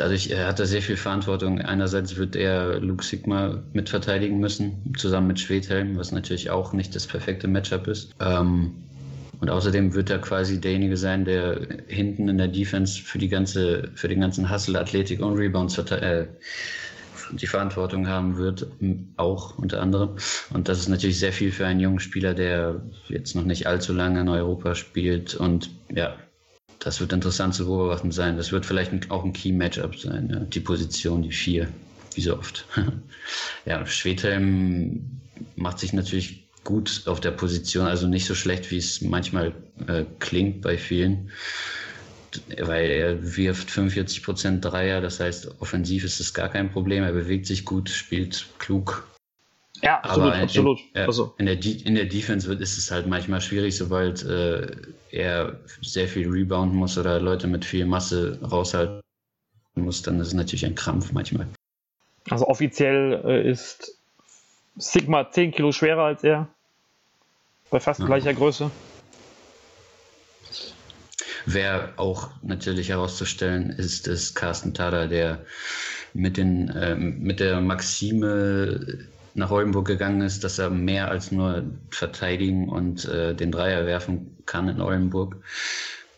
Dadurch 0.00 0.30
äh, 0.30 0.44
hat 0.46 0.58
er 0.58 0.64
sehr 0.64 0.80
viel 0.80 0.96
Verantwortung. 0.96 1.60
Einerseits 1.60 2.16
wird 2.16 2.34
er 2.34 2.80
Luke 2.80 3.04
Sigma 3.04 3.62
mitverteidigen 3.74 4.40
müssen, 4.40 4.94
zusammen 4.96 5.26
mit 5.26 5.38
Schwedhelm, 5.38 5.98
was 5.98 6.10
natürlich 6.10 6.48
auch 6.48 6.72
nicht 6.72 6.94
das 6.96 7.06
perfekte 7.06 7.48
Matchup 7.48 7.86
ist. 7.86 8.14
Ähm, 8.18 8.76
und 9.40 9.50
außerdem 9.50 9.92
wird 9.92 10.08
er 10.08 10.18
quasi 10.18 10.58
derjenige 10.58 10.96
sein, 10.96 11.26
der 11.26 11.60
hinten 11.86 12.30
in 12.30 12.38
der 12.38 12.48
Defense 12.48 13.02
für 13.02 13.18
die 13.18 13.28
ganze, 13.28 13.90
für 13.94 14.08
den 14.08 14.20
ganzen 14.20 14.50
Hustle, 14.50 14.80
Athletik 14.80 15.20
und 15.20 15.36
Rebounds 15.36 15.76
äh, 15.76 16.26
die 17.32 17.46
Verantwortung 17.46 18.08
haben 18.08 18.38
wird, 18.38 18.68
auch 19.18 19.58
unter 19.58 19.82
anderem. 19.82 20.16
Und 20.54 20.68
das 20.68 20.78
ist 20.78 20.88
natürlich 20.88 21.18
sehr 21.18 21.34
viel 21.34 21.52
für 21.52 21.66
einen 21.66 21.80
jungen 21.80 22.00
Spieler, 22.00 22.32
der 22.32 22.80
jetzt 23.08 23.36
noch 23.36 23.44
nicht 23.44 23.66
allzu 23.66 23.92
lange 23.92 24.22
in 24.22 24.30
Europa 24.30 24.74
spielt 24.74 25.34
und 25.34 25.70
ja, 25.94 26.16
das 26.80 27.00
wird 27.00 27.12
interessant 27.12 27.54
zu 27.54 27.66
beobachten 27.66 28.10
sein. 28.10 28.36
Das 28.36 28.52
wird 28.52 28.66
vielleicht 28.66 29.10
auch 29.10 29.24
ein 29.24 29.32
Key-Matchup 29.32 29.96
sein, 29.96 30.30
ja. 30.30 30.40
die 30.40 30.60
Position, 30.60 31.22
die 31.22 31.30
vier, 31.30 31.68
wie 32.14 32.22
so 32.22 32.36
oft. 32.36 32.66
ja, 33.66 33.86
Schwedhelm 33.86 35.20
macht 35.56 35.78
sich 35.78 35.92
natürlich 35.92 36.48
gut 36.64 37.02
auf 37.06 37.20
der 37.20 37.30
Position, 37.30 37.86
also 37.86 38.06
nicht 38.06 38.26
so 38.26 38.34
schlecht, 38.34 38.70
wie 38.70 38.78
es 38.78 39.00
manchmal 39.02 39.54
äh, 39.86 40.04
klingt 40.18 40.62
bei 40.62 40.76
vielen, 40.76 41.30
weil 42.58 42.90
er 42.90 43.36
wirft 43.36 43.70
45 43.70 44.22
Prozent 44.22 44.64
Dreier, 44.64 45.00
das 45.00 45.20
heißt, 45.20 45.60
offensiv 45.60 46.04
ist 46.04 46.20
es 46.20 46.34
gar 46.34 46.48
kein 46.48 46.70
Problem, 46.70 47.02
er 47.02 47.12
bewegt 47.12 47.46
sich 47.46 47.64
gut, 47.64 47.88
spielt 47.88 48.46
klug, 48.58 49.06
ja, 49.82 50.00
absolut, 50.00 50.34
in, 50.34 50.40
absolut. 50.40 50.78
In, 50.94 51.00
also. 51.02 51.34
in, 51.38 51.46
der, 51.46 51.64
in 51.64 51.94
der 51.94 52.06
Defense 52.06 52.48
wird, 52.48 52.60
ist 52.60 52.78
es 52.78 52.90
halt 52.90 53.06
manchmal 53.06 53.40
schwierig, 53.40 53.76
sobald 53.76 54.24
äh, 54.24 54.68
er 55.10 55.60
sehr 55.82 56.08
viel 56.08 56.28
rebounden 56.28 56.76
muss 56.78 56.98
oder 56.98 57.20
Leute 57.20 57.46
mit 57.46 57.64
viel 57.64 57.86
Masse 57.86 58.38
raushalten 58.42 59.02
muss, 59.74 60.02
dann 60.02 60.20
ist 60.20 60.28
es 60.28 60.34
natürlich 60.34 60.66
ein 60.66 60.74
Krampf 60.74 61.12
manchmal. 61.12 61.46
Also 62.28 62.46
offiziell 62.46 63.22
äh, 63.24 63.50
ist 63.50 63.98
Sigma 64.76 65.30
10 65.30 65.52
Kilo 65.52 65.72
schwerer 65.72 66.04
als 66.04 66.24
er. 66.24 66.48
Bei 67.70 67.80
fast 67.80 68.00
ja. 68.00 68.06
gleicher 68.06 68.34
Größe. 68.34 68.70
Wer 71.46 71.94
auch 71.96 72.30
natürlich 72.42 72.90
herauszustellen 72.90 73.70
ist, 73.70 74.06
ist 74.06 74.34
Carsten 74.34 74.74
Tada, 74.74 75.06
der 75.06 75.44
mit, 76.12 76.36
den, 76.36 76.68
äh, 76.68 76.94
mit 76.94 77.40
der 77.40 77.60
Maxime 77.60 79.08
nach 79.34 79.50
Oldenburg 79.50 79.86
gegangen 79.86 80.22
ist, 80.22 80.44
dass 80.44 80.58
er 80.58 80.70
mehr 80.70 81.10
als 81.10 81.32
nur 81.32 81.64
verteidigen 81.90 82.68
und 82.68 83.06
äh, 83.06 83.34
den 83.34 83.52
Dreier 83.52 83.86
werfen 83.86 84.36
kann 84.46 84.68
in 84.68 84.80
Oldenburg. 84.80 85.36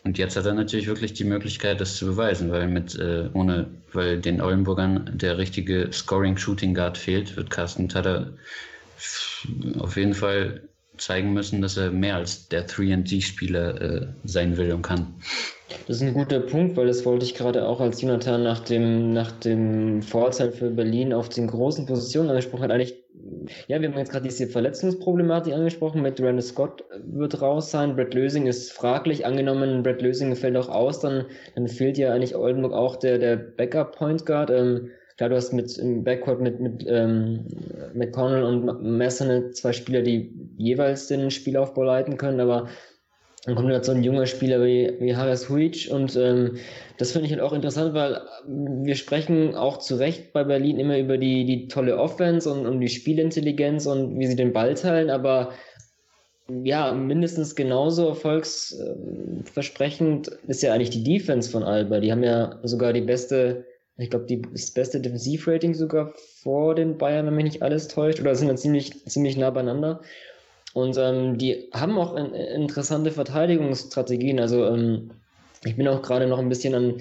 Und 0.03 0.17
jetzt 0.17 0.35
hat 0.35 0.45
er 0.45 0.53
natürlich 0.53 0.87
wirklich 0.87 1.13
die 1.13 1.23
Möglichkeit, 1.23 1.79
das 1.79 1.95
zu 1.95 2.05
beweisen, 2.05 2.51
weil 2.51 2.67
mit 2.67 2.95
äh, 2.99 3.29
ohne, 3.33 3.67
weil 3.93 4.19
den 4.19 4.41
Oldenburgern 4.41 5.11
der 5.13 5.37
richtige 5.37 5.89
Scoring-Shooting 5.91 6.73
Guard 6.73 6.97
fehlt, 6.97 7.37
wird 7.37 7.49
Carsten 7.49 7.87
Tatter 7.87 8.33
auf 9.79 9.95
jeden 9.95 10.13
Fall 10.13 10.61
zeigen 10.97 11.33
müssen, 11.33 11.61
dass 11.61 11.77
er 11.77 11.91
mehr 11.91 12.15
als 12.15 12.49
der 12.49 12.67
3D-Spieler 12.67 13.81
äh, 13.81 14.07
sein 14.25 14.57
will 14.57 14.71
und 14.73 14.81
kann. 14.83 15.15
Das 15.87 15.97
ist 15.97 16.03
ein 16.03 16.13
guter 16.13 16.39
Punkt, 16.39 16.77
weil 16.77 16.87
das 16.87 17.05
wollte 17.05 17.25
ich 17.25 17.33
gerade 17.33 17.67
auch 17.67 17.79
als 17.79 18.01
Jonathan 18.01 18.43
nach 18.43 18.59
dem, 18.59 19.13
nach 19.13 19.31
dem 19.31 20.01
Vorzeit 20.01 20.53
für 20.53 20.69
Berlin 20.69 21.13
auf 21.13 21.29
den 21.29 21.47
großen 21.47 21.85
Positionen 21.85 22.29
angesprochen 22.29 22.63
hat. 22.63 22.71
Eigentlich, 22.71 23.02
ja, 23.67 23.79
wir 23.79 23.89
haben 23.89 23.97
jetzt 23.97 24.11
gerade 24.11 24.27
diese 24.27 24.47
Verletzungsproblematik 24.47 25.53
angesprochen. 25.53 26.01
Mit 26.01 26.19
Randall 26.19 26.41
Scott 26.41 26.83
wird 27.05 27.41
raus 27.41 27.71
sein. 27.71 27.95
Brett 27.95 28.13
Lösing 28.13 28.47
ist 28.47 28.71
fraglich. 28.71 29.25
Angenommen, 29.25 29.83
Brett 29.83 30.01
Lösing 30.01 30.35
fällt 30.35 30.57
auch 30.57 30.69
aus, 30.69 30.99
dann, 30.99 31.25
dann 31.55 31.67
fehlt 31.67 31.97
ja 31.97 32.13
eigentlich 32.13 32.35
Oldenburg 32.35 32.73
auch 32.73 32.95
der, 32.95 33.19
der 33.19 33.35
Backup 33.35 33.95
Point 33.95 34.25
Guard. 34.25 34.49
Ähm, 34.49 34.89
klar, 35.17 35.29
du 35.29 35.35
hast 35.35 35.53
mit 35.53 35.77
im 35.77 36.03
Backcourt 36.03 36.41
mit, 36.41 36.59
mit 36.59 36.85
ähm, 36.87 37.45
McConnell 37.93 38.43
und 38.43 38.81
Messernet 38.81 39.55
zwei 39.55 39.73
Spieler, 39.73 40.01
die 40.01 40.33
jeweils 40.57 41.07
den 41.07 41.29
Spielaufbau 41.29 41.83
leiten 41.83 42.17
können, 42.17 42.39
aber 42.39 42.67
dann 43.45 43.55
kommt 43.55 43.71
halt 43.71 43.83
so 43.83 43.91
ein 43.91 44.03
junger 44.03 44.25
Spieler 44.25 44.63
wie, 44.63 44.93
wie 44.99 45.15
Harris 45.15 45.49
Huic 45.49 45.89
und 45.91 46.15
ähm, 46.15 46.57
das 46.97 47.11
finde 47.11 47.27
ich 47.27 47.33
halt 47.33 47.41
auch 47.41 47.53
interessant, 47.53 47.93
weil 47.93 48.21
wir 48.47 48.95
sprechen 48.95 49.55
auch 49.55 49.79
zu 49.79 49.95
Recht 49.95 50.31
bei 50.31 50.43
Berlin 50.43 50.79
immer 50.79 50.97
über 50.97 51.17
die, 51.17 51.45
die 51.45 51.67
tolle 51.67 51.97
Offense 51.97 52.51
und 52.51 52.65
um 52.65 52.79
die 52.79 52.87
Spielintelligenz 52.87 53.85
und 53.85 54.17
wie 54.17 54.27
sie 54.27 54.37
den 54.37 54.53
Ball 54.53 54.75
teilen, 54.75 55.09
aber 55.09 55.51
ja, 56.63 56.93
mindestens 56.93 57.55
genauso 57.55 58.09
erfolgsversprechend 58.09 60.27
ist 60.47 60.61
ja 60.61 60.73
eigentlich 60.73 60.89
die 60.89 61.03
Defense 61.03 61.49
von 61.49 61.63
Alba. 61.63 62.01
Die 62.01 62.11
haben 62.11 62.23
ja 62.23 62.59
sogar 62.63 62.91
die 62.91 62.99
beste, 63.01 63.65
ich 63.97 64.09
glaube, 64.09 64.25
das 64.51 64.71
beste 64.71 64.99
Defensivrating 64.99 65.73
sogar 65.73 66.13
vor 66.41 66.75
den 66.75 66.97
Bayern, 66.97 67.27
wenn 67.27 67.35
mich 67.35 67.45
nicht 67.45 67.61
alles 67.61 67.87
täuscht, 67.87 68.19
oder 68.19 68.35
sind 68.35 68.49
dann 68.49 68.57
ziemlich, 68.57 69.05
ziemlich 69.05 69.37
nah 69.37 69.51
beieinander. 69.51 70.01
Und 70.73 70.97
ähm, 70.97 71.37
die 71.37 71.69
haben 71.73 71.97
auch 71.97 72.15
in, 72.15 72.33
interessante 72.33 73.11
Verteidigungsstrategien. 73.11 74.39
Also 74.39 74.65
ähm, 74.65 75.11
ich 75.65 75.77
bin 75.77 75.87
auch 75.87 76.01
gerade 76.01 76.27
noch 76.27 76.39
ein 76.39 76.49
bisschen 76.49 76.73
an 76.75 76.95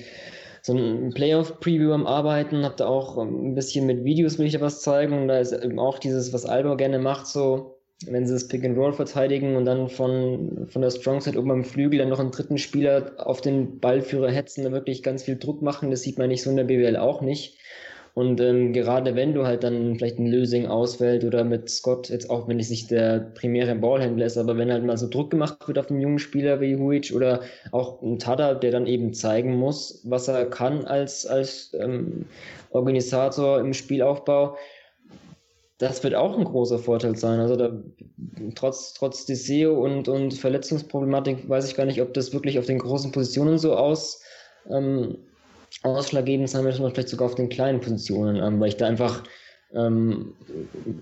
so 0.61 0.75
einem 0.75 1.11
Playoff-Preview 1.11 1.93
am 1.93 2.07
Arbeiten, 2.07 2.65
habe 2.65 2.77
da 2.77 2.87
auch 2.87 3.19
ähm, 3.19 3.49
ein 3.49 3.55
bisschen 3.55 3.87
mit 3.87 4.05
Videos 4.05 4.39
will 4.39 4.47
ich 4.47 4.53
da 4.53 4.61
was 4.61 4.83
zeigen. 4.83 5.23
Und 5.23 5.29
da 5.29 5.39
ist 5.39 5.53
eben 5.53 5.79
auch 5.79 5.99
dieses, 5.99 6.33
was 6.33 6.45
Alba 6.45 6.75
gerne 6.75 6.99
macht, 6.99 7.27
so 7.27 7.79
wenn 8.07 8.27
sie 8.27 8.33
das 8.33 8.49
Pick 8.49 8.65
and 8.65 8.77
Roll 8.77 8.93
verteidigen 8.93 9.57
und 9.57 9.65
dann 9.65 9.89
von, 9.89 10.67
von 10.69 10.83
der 10.83 10.91
Strong 10.91 11.21
Side 11.21 11.39
oben 11.39 11.51
am 11.51 11.65
Flügel 11.65 12.01
dann 12.01 12.09
noch 12.09 12.19
einen 12.19 12.33
dritten 12.33 12.59
Spieler 12.59 13.13
auf 13.19 13.41
den 13.41 13.79
Ballführer 13.79 14.31
hetzen, 14.31 14.65
da 14.65 14.73
wirklich 14.73 15.03
ganz 15.03 15.23
viel 15.23 15.39
Druck 15.39 15.63
machen. 15.63 15.91
Das 15.91 16.03
sieht 16.03 16.19
man 16.19 16.29
nicht 16.29 16.43
so 16.43 16.51
in 16.51 16.57
der 16.57 16.65
BWL 16.65 16.97
auch 16.97 17.21
nicht. 17.21 17.59
Und 18.15 18.41
ähm, 18.43 18.75
gerade 18.75 19.15
wenn 19.15 19.33
du 19.33 19.47
halt 19.47 19.65
dann 19.65 19.97
vielleicht 19.97 20.19
ein 20.19 20.27
Lösing 20.27 20.67
ausfällt 20.67 21.25
oder 21.25 21.45
mit 21.45 21.71
Scott, 21.71 22.11
jetzt 22.11 22.29
auch 22.29 22.47
wenn 22.47 22.61
es 22.61 22.69
nicht 22.69 22.91
der 22.91 23.21
primäre 23.35 23.75
Ballhändler 23.75 24.27
ist, 24.27 24.37
aber 24.37 24.59
wenn 24.59 24.71
halt 24.71 24.85
mal 24.85 24.99
so 24.99 25.09
Druck 25.09 25.31
gemacht 25.31 25.67
wird 25.67 25.79
auf 25.79 25.91
einen 25.91 26.03
jungen 26.03 26.19
Spieler 26.19 26.61
wie 26.61 26.77
Huic 26.77 27.13
oder 27.15 27.41
auch 27.71 28.03
ein 28.03 28.19
Tada, 28.19 28.55
der 28.55 28.71
dann 28.71 28.87
eben 28.87 29.15
zeigen 29.15 29.57
muss, 29.57 30.03
was 30.05 30.29
er 30.29 30.45
kann 30.45 30.85
als, 30.85 31.25
als 31.25 31.75
ähm, 31.81 32.27
Organisator 32.71 33.61
im 33.61 33.73
Spielaufbau, 33.73 34.59
das 35.79 36.05
wird 36.05 36.15
auch 36.15 36.37
ein 36.39 36.45
großer 36.45 36.79
Vorteil 36.79 37.17
sein. 37.17 37.41
Also 37.41 37.57
da, 37.57 37.83
trotz, 38.55 38.93
trotz 38.93 39.25
Deseo 39.25 39.83
und, 39.83 40.07
und 40.07 40.35
Verletzungsproblematik 40.35 41.49
weiß 41.49 41.67
ich 41.67 41.75
gar 41.75 41.87
nicht, 41.87 42.03
ob 42.03 42.13
das 42.13 42.35
wirklich 42.35 42.59
auf 42.59 42.67
den 42.67 42.79
großen 42.79 43.11
Positionen 43.11 43.57
so 43.57 43.75
aus, 43.75 44.23
ähm, 44.71 45.17
ausschlaggebend 45.83 46.51
sein 46.51 46.65
wird, 46.65 46.75
sondern 46.77 46.93
vielleicht 46.93 47.09
sogar 47.09 47.29
auf 47.29 47.35
den 47.35 47.49
kleinen 47.49 47.81
Positionen, 47.81 48.37
ähm, 48.37 48.61
weil 48.61 48.69
ich 48.69 48.77
da 48.77 48.87
einfach 48.87 49.23
ähm, 49.75 50.35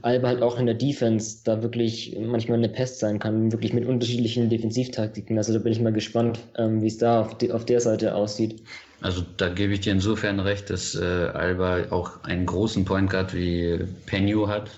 Alba 0.03 0.29
halt 0.29 0.43
auch 0.43 0.59
in 0.59 0.67
der 0.67 0.75
Defense 0.75 1.39
da 1.45 1.63
wirklich 1.63 2.17
manchmal 2.21 2.59
eine 2.59 2.69
Pest 2.69 3.01
sein 3.01 3.19
kann, 3.19 3.51
wirklich 3.51 3.73
mit 3.73 3.87
unterschiedlichen 3.87 4.49
Defensivtaktiken. 4.49 5.37
Also 5.39 5.53
da 5.53 5.59
bin 5.59 5.73
ich 5.73 5.81
mal 5.81 5.93
gespannt, 5.93 6.39
ähm, 6.57 6.81
wie 6.83 6.87
es 6.87 6.99
da 6.99 7.21
auf, 7.21 7.39
die, 7.39 7.51
auf 7.53 7.65
der 7.65 7.81
Seite 7.81 8.15
aussieht. 8.15 8.63
Also 9.01 9.25
da 9.39 9.49
gebe 9.49 9.73
ich 9.73 9.81
dir 9.81 9.93
insofern 9.93 10.39
recht, 10.41 10.71
dass 10.71 10.95
äh, 10.95 11.05
Alba 11.05 11.91
auch 11.91 12.23
einen 12.25 12.47
großen 12.47 12.85
Point 12.85 13.11
Guard 13.11 13.35
wie 13.35 13.81
Penyu 14.07 14.47
hat. 14.47 14.71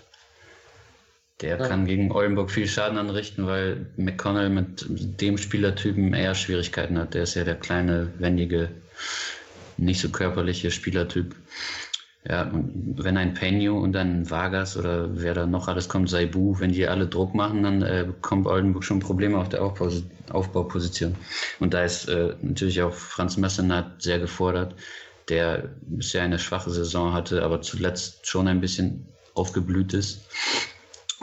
Der 1.40 1.58
ja. 1.58 1.66
kann 1.66 1.86
gegen 1.86 2.12
Oldenburg 2.12 2.50
viel 2.50 2.68
Schaden 2.68 2.98
anrichten, 2.98 3.46
weil 3.46 3.86
McConnell 3.96 4.48
mit 4.48 4.86
dem 5.20 5.36
Spielertypen 5.36 6.14
eher 6.14 6.36
Schwierigkeiten 6.36 6.96
hat. 6.98 7.14
Der 7.14 7.24
ist 7.24 7.34
ja 7.34 7.42
der 7.42 7.56
kleine, 7.56 8.12
wendige 8.18 8.68
nicht 9.76 10.00
so 10.00 10.08
körperliche 10.10 10.70
Spielertyp. 10.70 11.34
Ja, 12.28 12.48
wenn 12.52 13.16
ein 13.16 13.34
Penio 13.34 13.76
und 13.80 13.94
dann 13.94 14.30
Vargas 14.30 14.76
oder 14.76 15.08
wer 15.20 15.34
da 15.34 15.44
noch 15.44 15.66
alles 15.66 15.88
kommt, 15.88 16.08
Saibu, 16.08 16.60
wenn 16.60 16.70
die 16.70 16.86
alle 16.86 17.08
Druck 17.08 17.34
machen, 17.34 17.64
dann 17.64 17.82
äh, 17.82 18.04
bekommt 18.06 18.46
Oldenburg 18.46 18.84
schon 18.84 19.00
Probleme 19.00 19.38
auf 19.38 19.48
der 19.48 19.62
Aufbau 19.62 19.90
Aufbauposition. 20.30 21.16
Und 21.58 21.74
da 21.74 21.82
ist 21.82 22.08
äh, 22.08 22.34
natürlich 22.40 22.80
auch 22.80 22.92
Franz 22.92 23.36
Messenat 23.36 24.00
sehr 24.00 24.20
gefordert, 24.20 24.76
der 25.28 25.70
bisher 25.82 26.22
eine 26.22 26.38
schwache 26.38 26.70
Saison 26.70 27.12
hatte, 27.12 27.42
aber 27.42 27.60
zuletzt 27.60 28.28
schon 28.28 28.46
ein 28.46 28.60
bisschen 28.60 29.08
aufgeblüht 29.34 29.92
ist. 29.92 30.20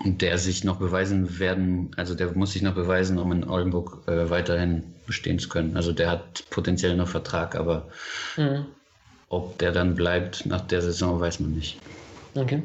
Und 0.04 0.22
der 0.22 0.38
sich 0.38 0.64
noch 0.64 0.78
beweisen 0.78 1.40
werden, 1.40 1.92
also 1.98 2.16
der 2.16 2.32
muss 2.34 2.54
sich 2.54 2.62
noch 2.62 2.74
beweisen, 2.74 3.18
um 3.18 3.32
in 3.32 3.48
Oldenburg 3.48 4.08
äh, 4.08 4.30
weiterhin 4.30 4.84
bestehen 5.06 5.40
zu 5.40 5.50
können. 5.50 5.76
Also 5.76 5.92
der 5.92 6.10
hat 6.10 6.46
potenziell 6.50 6.96
noch 6.96 7.08
Vertrag, 7.08 7.56
aber 7.56 7.88
mhm. 8.38 8.66
ob 9.28 9.58
der 9.58 9.72
dann 9.72 9.96
bleibt 9.96 10.46
nach 10.46 10.62
der 10.62 10.82
Saison, 10.82 11.20
weiß 11.20 11.42
man 11.42 11.52
nicht. 11.52 11.80
Okay. 12.36 12.64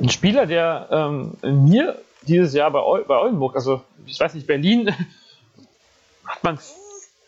Ein 0.00 0.10
Spieler, 0.10 0.46
der 0.46 0.88
ähm, 0.90 1.64
mir 1.64 1.98
dieses 2.22 2.52
Jahr 2.52 2.70
bei, 2.70 2.80
bei 3.06 3.16
Oldenburg, 3.16 3.56
also 3.56 3.82
ich 4.06 4.20
weiß 4.20 4.34
nicht, 4.34 4.46
Berlin, 4.46 4.90
hat 6.24 6.44
man, 6.44 6.58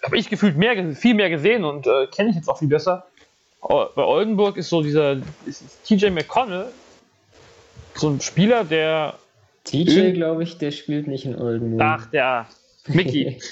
habe 0.03 0.19
ich 0.19 0.29
gefühlt 0.29 0.57
mehr, 0.57 0.95
viel 0.95 1.15
mehr 1.15 1.31
gesehen 1.31 1.65
und 1.65 1.87
äh, 1.87 2.07
kenne 2.09 2.31
ich 2.31 2.37
jetzt 2.37 2.49
auch 2.49 2.59
viel 2.59 2.69
besser. 2.69 3.07
Bei 3.63 4.05
Oldenburg 4.05 4.57
ist 4.57 4.71
so 4.71 4.83
dieser 4.83 5.19
ist 5.45 5.63
TJ 5.85 6.09
McConnell, 6.11 6.73
so 8.01 8.09
ein 8.09 8.21
Spieler, 8.21 8.65
der. 8.65 9.15
TJ, 9.65 10.13
glaube 10.13 10.43
ich, 10.43 10.57
der 10.59 10.71
spielt 10.71 11.07
nicht 11.07 11.27
in 11.27 11.39
Oldenburg. 11.39 11.83
Ach, 11.83 12.07
der 12.07 12.47
Mickey. 12.89 13.39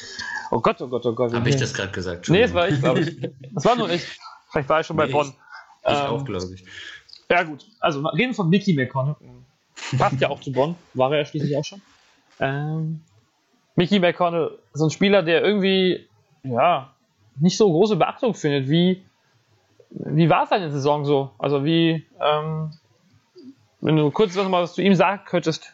Oh 0.51 0.61
Gott, 0.61 0.81
oh 0.81 0.89
Gott, 0.89 1.05
oh 1.05 1.13
Gott. 1.13 1.35
Habe 1.35 1.51
ich 1.51 1.57
das 1.57 1.75
gerade 1.75 1.93
gesagt? 1.93 2.31
Nee, 2.31 2.41
das 2.41 2.55
war 2.55 2.71
ich, 2.71 2.81
glaube 2.81 3.01
ich. 3.01 3.21
Das 3.53 3.67
war 3.67 3.77
nur 3.77 3.91
ich. 3.91 4.03
Vielleicht 4.51 4.67
war 4.71 4.81
ich 4.81 4.87
schon 4.87 4.97
bei 4.97 5.07
Bonn. 5.07 5.27
Ich, 5.27 5.93
ich 5.93 5.99
ähm, 5.99 6.07
auch, 6.07 6.25
glaube 6.25 6.47
ich. 6.55 6.65
Ja, 7.31 7.43
gut. 7.43 7.67
Also, 7.81 8.01
reden 8.09 8.33
von 8.33 8.49
Mickey 8.49 8.73
McConnell. 8.73 9.17
Passt 9.99 10.19
ja 10.23 10.31
auch 10.31 10.41
zu 10.41 10.51
Bonn. 10.51 10.75
War 10.95 11.13
er 11.13 11.19
ja 11.19 11.25
schließlich 11.27 11.55
auch 11.55 11.65
schon. 11.67 11.83
Ähm, 12.41 13.03
Mickey 13.77 13.99
McConnell, 13.99 14.59
so 14.73 14.87
ein 14.87 14.91
Spieler, 14.91 15.23
der 15.23 15.45
irgendwie, 15.45 16.09
ja, 16.45 16.95
nicht 17.39 17.59
so 17.59 17.71
große 17.71 17.97
Beachtung 17.97 18.33
findet. 18.33 18.71
Wie, 18.71 19.05
wie 19.91 20.31
war 20.31 20.47
seine 20.47 20.71
Saison 20.71 21.05
so? 21.05 21.31
Also, 21.39 21.63
wie, 21.63 22.07
ähm, 22.23 22.71
wenn 23.81 23.97
du 23.97 24.11
kurz 24.11 24.37
was 24.37 24.49
mal 24.49 24.63
was 24.63 24.75
zu 24.75 24.83
ihm 24.83 24.95
sagen 24.95 25.23
könntest. 25.27 25.73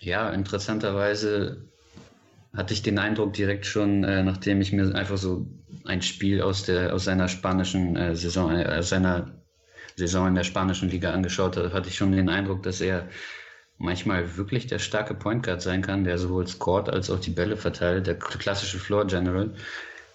Ja, 0.00 0.30
interessanterweise 0.30 1.68
hatte 2.56 2.74
ich 2.74 2.82
den 2.82 2.98
Eindruck 2.98 3.32
direkt 3.32 3.66
schon, 3.66 4.02
äh, 4.04 4.22
nachdem 4.22 4.60
ich 4.60 4.72
mir 4.72 4.94
einfach 4.94 5.18
so 5.18 5.46
ein 5.84 6.02
Spiel 6.02 6.42
aus 6.42 6.64
der 6.64 6.94
aus 6.94 7.04
seiner 7.04 7.28
spanischen 7.28 7.96
äh, 7.96 8.16
Saison, 8.16 8.50
äh, 8.52 8.82
seiner 8.82 9.40
Saison 9.96 10.28
in 10.28 10.34
der 10.34 10.44
spanischen 10.44 10.88
Liga 10.88 11.12
angeschaut 11.12 11.56
habe, 11.56 11.72
hatte 11.72 11.88
ich 11.88 11.96
schon 11.96 12.12
den 12.12 12.28
Eindruck, 12.28 12.62
dass 12.62 12.80
er 12.80 13.08
manchmal 13.78 14.36
wirklich 14.36 14.66
der 14.66 14.78
starke 14.78 15.14
Point 15.14 15.44
Guard 15.44 15.62
sein 15.62 15.82
kann, 15.82 16.04
der 16.04 16.18
sowohl 16.18 16.46
scored 16.46 16.88
als 16.88 17.10
auch 17.10 17.20
die 17.20 17.30
Bälle 17.30 17.56
verteilt, 17.56 18.06
der 18.06 18.18
klassische 18.18 18.78
Floor 18.78 19.06
General. 19.06 19.54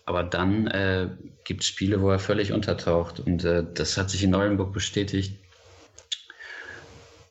Aber 0.06 0.24
dann 0.24 0.68
äh, 0.68 1.10
gibt 1.46 1.64
es 1.64 1.68
Spiele, 1.68 2.02
wo 2.02 2.10
er 2.12 2.20
völlig 2.20 2.52
untertaucht 2.52 3.20
und 3.20 3.44
äh, 3.44 3.64
das 3.74 3.98
hat 3.98 4.10
sich 4.10 4.24
in 4.24 4.30
Neuenburg 4.30 4.72
bestätigt. 4.72 5.40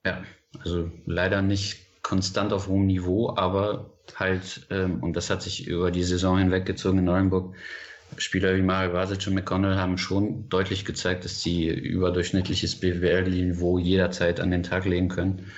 Ja, 0.05 0.23
also 0.63 0.91
leider 1.07 1.43
nicht 1.43 1.81
konstant 2.03 2.53
auf 2.53 2.69
hohem 2.69 2.87
Niveau, 2.87 3.35
aber 3.37 3.91
halt, 4.17 4.67
ähm, 4.71 5.03
und 5.03 5.15
das 5.15 5.31
hat 5.31 5.43
sich 5.43 5.67
über 5.67 5.91
die 5.91 6.03
Saison 6.03 6.39
hinweggezogen 6.39 6.99
in 6.99 7.05
Neuenburg, 7.07 7.55
Spieler 8.19 8.55
wie 8.57 8.63
Mario 8.63 8.93
Vasic 8.93 9.27
und 9.27 9.35
McConnell 9.35 9.77
haben 9.77 9.99
schon 9.99 10.49
deutlich 10.49 10.85
gezeigt, 10.85 11.25
dass 11.25 11.43
sie 11.43 11.69
überdurchschnittliches 11.69 12.77
BWL-Niveau 12.77 13.79
jederzeit 13.79 14.41
an 14.41 14.51
den 14.51 14.63
Tag 14.63 14.85
legen 14.85 15.09
können. 15.09 15.51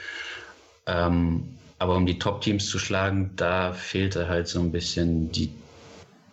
Ähm, 0.87 1.59
aber 1.79 1.97
um 1.97 2.07
die 2.07 2.19
Top-Teams 2.19 2.67
zu 2.67 2.79
schlagen, 2.79 3.33
da 3.37 3.75
fehlte 3.75 4.29
halt 4.29 4.49
so 4.49 4.61
ein 4.61 4.73
bisschen 4.73 5.31
die 5.33 5.53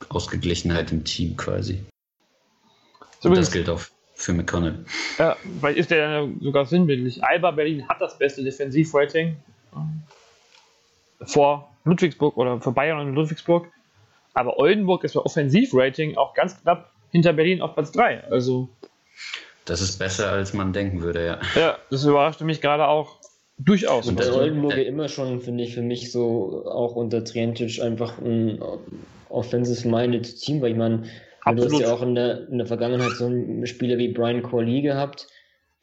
Ausgeglichenheit 0.10 0.92
im 0.92 1.04
Team 1.04 1.36
quasi. 1.36 1.84
Und 3.24 3.36
das 3.36 3.52
gilt 3.52 3.70
auch 3.70 3.82
für 4.14 4.34
McConnell. 4.34 4.86
Ja, 5.18 5.36
weil 5.62 5.76
ist 5.76 5.92
der 5.92 5.98
ja 5.98 6.28
sogar 6.42 6.66
sinnbildlich. 6.66 7.24
Alba 7.24 7.52
Berlin 7.52 7.88
hat 7.88 8.00
das 8.00 8.18
beste 8.18 8.44
Defensivrating 8.44 9.38
vor 11.26 11.70
Ludwigsburg 11.84 12.38
oder 12.38 12.60
vor 12.60 12.74
Bayern 12.74 13.00
und 13.00 13.16
Ludwigsburg. 13.16 13.68
Aber 14.34 14.58
Oldenburg 14.58 15.04
ist 15.04 15.14
bei 15.14 15.20
Offensivrating 15.22 16.18
auch 16.18 16.34
ganz 16.34 16.60
knapp 16.62 16.92
hinter 17.12 17.34
Berlin 17.34 17.62
auf 17.62 17.74
Platz 17.74 17.92
3. 17.92 18.26
Also. 18.26 18.70
Das 19.66 19.82
ist 19.82 20.00
besser, 20.00 20.32
als 20.32 20.54
man 20.54 20.74
denken 20.74 21.02
würde, 21.02 21.26
ja. 21.26 21.40
Ja, 21.56 21.78
das 21.90 22.04
überraschte 22.04 22.44
mich 22.44 22.60
gerade 22.60 22.88
auch 22.88 23.20
durchaus. 23.58 24.08
Und 24.08 24.20
der 24.20 24.36
Oldenburg 24.36 24.76
äh, 24.76 24.84
immer 24.84 25.08
schon, 25.08 25.40
finde 25.40 25.64
ich, 25.64 25.74
für 25.74 25.82
mich 25.82 26.12
so 26.12 26.66
auch 26.68 26.96
unter 26.96 27.24
Trientic 27.24 27.82
einfach 27.82 28.18
ein 28.18 28.62
offensive-minded 29.30 30.40
Team, 30.42 30.62
weil 30.62 30.72
ich 30.72 30.78
meine, 30.78 31.04
Absolut. 31.46 31.72
Du 31.72 31.76
hast 31.76 31.82
ja 31.82 31.94
auch 31.94 32.02
in 32.02 32.16
der, 32.16 32.48
in 32.50 32.58
der 32.58 32.68
Vergangenheit 32.68 33.12
so 33.12 33.26
einen 33.26 33.66
Spieler 33.68 33.98
wie 33.98 34.10
Brian 34.10 34.44
Corley 34.44 34.82
gehabt, 34.82 35.28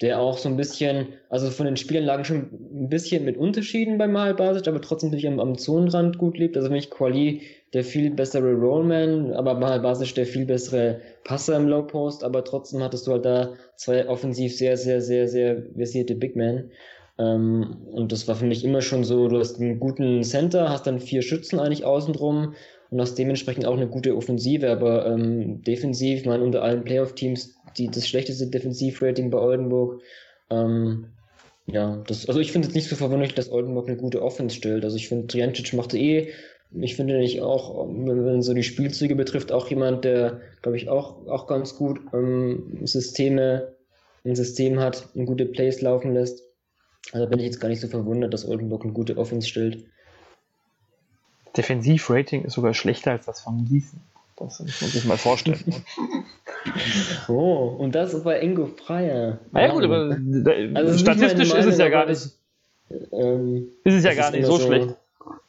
der 0.00 0.18
auch 0.18 0.38
so 0.38 0.48
ein 0.48 0.56
bisschen, 0.56 1.08
also 1.28 1.50
von 1.50 1.66
den 1.66 1.76
Spielern 1.76 2.04
lagen 2.04 2.24
schon 2.24 2.48
ein 2.72 2.88
bisschen 2.88 3.24
mit 3.24 3.36
Unterschieden 3.36 3.98
bei 3.98 4.08
Mahal 4.08 4.34
Basic, 4.34 4.66
aber 4.66 4.80
trotzdem 4.80 5.10
natürlich 5.10 5.28
am, 5.28 5.38
am 5.38 5.58
Zonenrand 5.58 6.16
gut 6.16 6.38
lebt. 6.38 6.56
Also 6.56 6.68
für 6.68 6.74
mich 6.74 6.88
Corley 6.90 7.42
der 7.74 7.84
viel 7.84 8.10
bessere 8.10 8.54
Rollman, 8.54 9.32
aber 9.32 9.54
Mahal 9.54 9.80
Basic 9.80 10.14
der 10.14 10.26
viel 10.26 10.46
bessere 10.46 11.00
Passer 11.24 11.56
im 11.56 11.68
Low 11.68 11.82
Post, 11.82 12.24
aber 12.24 12.42
trotzdem 12.44 12.82
hattest 12.82 13.06
du 13.06 13.12
halt 13.12 13.24
da 13.26 13.52
zwei 13.76 14.08
offensiv 14.08 14.56
sehr, 14.56 14.76
sehr, 14.78 15.02
sehr, 15.02 15.28
sehr 15.28 15.62
versierte 15.76 16.14
Big 16.14 16.34
Men. 16.34 16.70
Ähm, 17.18 17.76
und 17.92 18.12
das 18.12 18.26
war 18.26 18.36
für 18.36 18.46
mich 18.46 18.64
immer 18.64 18.80
schon 18.80 19.04
so, 19.04 19.28
du 19.28 19.38
hast 19.38 19.60
einen 19.60 19.78
guten 19.78 20.22
Center, 20.24 20.70
hast 20.70 20.86
dann 20.86 20.98
vier 20.98 21.20
Schützen 21.20 21.60
eigentlich 21.60 21.84
außen 21.84 22.14
drum 22.14 22.54
und 22.90 23.00
hast 23.00 23.14
dementsprechend 23.16 23.66
auch 23.66 23.76
eine 23.76 23.88
gute 23.88 24.16
Offensive, 24.16 24.70
aber 24.70 25.06
ähm, 25.06 25.62
defensiv, 25.62 26.20
ich 26.20 26.26
meine, 26.26 26.42
unter 26.42 26.62
allen 26.62 26.84
Playoff-Teams 26.84 27.54
die, 27.76 27.88
das 27.88 28.08
schlechteste 28.08 28.48
Defensivrating 28.48 29.30
bei 29.30 29.38
Oldenburg. 29.38 30.02
Ähm, 30.50 31.06
ja, 31.66 32.02
das, 32.06 32.26
also 32.26 32.40
ich 32.40 32.50
finde 32.50 32.68
es 32.68 32.74
nicht 32.74 32.88
so 32.88 32.96
verwunderlich, 32.96 33.34
dass 33.34 33.52
Oldenburg 33.52 33.86
eine 33.86 33.96
gute 33.96 34.22
Offense 34.22 34.56
stellt. 34.56 34.84
Also 34.84 34.96
ich 34.96 35.08
finde, 35.08 35.28
Triancic 35.28 35.72
macht 35.72 35.94
eh, 35.94 36.32
ich 36.72 36.96
finde 36.96 37.18
nicht 37.18 37.42
auch, 37.42 37.86
wenn, 37.88 38.24
wenn 38.24 38.42
so 38.42 38.54
die 38.54 38.62
Spielzüge 38.62 39.16
betrifft, 39.16 39.50
auch 39.50 39.68
jemand, 39.68 40.04
der, 40.04 40.40
glaube 40.62 40.76
ich, 40.76 40.88
auch, 40.88 41.26
auch 41.26 41.46
ganz 41.46 41.76
gut 41.76 42.00
ähm, 42.12 42.80
Systeme, 42.84 43.74
ein 44.24 44.36
System 44.36 44.78
hat, 44.78 45.08
und 45.14 45.26
gute 45.26 45.46
Plays 45.46 45.80
laufen 45.80 46.14
lässt. 46.14 46.44
Also 47.12 47.26
bin 47.26 47.40
ich 47.40 47.46
jetzt 47.46 47.60
gar 47.60 47.68
nicht 47.68 47.80
so 47.80 47.88
verwundert, 47.88 48.32
dass 48.32 48.46
Oldenburg 48.46 48.84
eine 48.84 48.92
gute 48.92 49.16
Offense 49.16 49.48
stellt. 49.48 49.84
Defensivrating 51.56 52.44
ist 52.44 52.54
sogar 52.54 52.74
schlechter 52.74 53.12
als 53.12 53.26
das 53.26 53.40
von 53.40 53.64
Gießen. 53.64 54.00
Das 54.40 54.58
muss 54.60 54.80
man 54.80 54.90
sich 54.90 55.04
mal 55.04 55.18
vorstellen. 55.18 55.84
oh, 57.28 57.76
und 57.78 57.94
das 57.94 58.24
bei 58.24 58.40
Ingo 58.40 58.66
Freier. 58.66 59.38
Na 59.52 59.66
ja, 59.66 59.72
gut, 59.72 59.84
aber 59.84 60.16
also 60.74 60.98
statistisch 60.98 61.52
ist, 61.52 61.66
es 61.66 61.78
ja 61.78 61.90
gar 61.90 62.06
nicht. 62.06 62.30
Ähm, 63.12 63.68
ist 63.84 63.94
es 63.94 64.04
ja 64.04 64.14
gar 64.14 64.30
nicht 64.30 64.46
so, 64.46 64.56
so, 64.56 64.66
schlecht. 64.66 64.96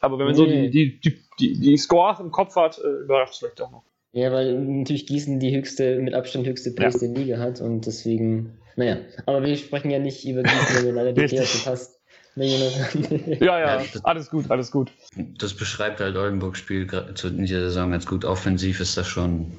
Aber 0.01 0.19
wenn 0.19 0.25
man 0.25 0.35
nee. 0.35 0.37
so 0.37 0.45
die, 0.45 0.69
die, 0.69 0.99
die, 1.39 1.59
die, 1.59 1.77
Scores 1.77 2.19
im 2.19 2.31
Kopf 2.31 2.55
hat, 2.57 2.79
äh, 2.79 3.03
überrascht 3.03 3.33
es 3.33 3.39
vielleicht 3.39 3.61
auch 3.61 3.71
noch. 3.71 3.83
Ja, 4.11 4.31
weil 4.33 4.59
natürlich 4.59 5.07
Gießen 5.07 5.39
die 5.39 5.55
höchste, 5.55 5.99
mit 5.99 6.13
Abstand 6.13 6.45
höchste 6.45 6.71
Pace 6.71 7.01
ja. 7.01 7.07
der 7.07 7.17
Liga 7.17 7.37
hat 7.39 7.61
und 7.61 7.85
deswegen, 7.85 8.57
naja. 8.75 8.97
Aber 9.25 9.41
wir 9.41 9.55
sprechen 9.55 9.89
ja 9.89 9.99
nicht 9.99 10.27
über 10.27 10.43
Gießen, 10.43 10.75
wenn 10.75 10.85
wir 10.85 10.91
leider 10.91 11.13
die 11.13 11.27
Theater 11.27 11.59
passt. 11.63 12.00
Ja, 12.35 13.59
ja, 13.59 13.85
alles 14.03 14.29
gut, 14.29 14.49
alles 14.49 14.71
gut. 14.71 14.91
Das 15.15 15.53
beschreibt 15.53 15.99
halt 15.99 16.15
Oldenburg 16.15 16.55
Spiel 16.55 16.87
in 17.23 17.45
dieser 17.45 17.61
Saison 17.61 17.91
ganz 17.91 18.05
gut. 18.05 18.23
Offensiv 18.23 18.79
ist 18.79 18.95
das 18.97 19.07
schon 19.07 19.51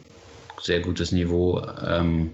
sehr 0.60 0.80
gutes 0.80 1.12
Niveau. 1.12 1.62
Ähm, 1.84 2.30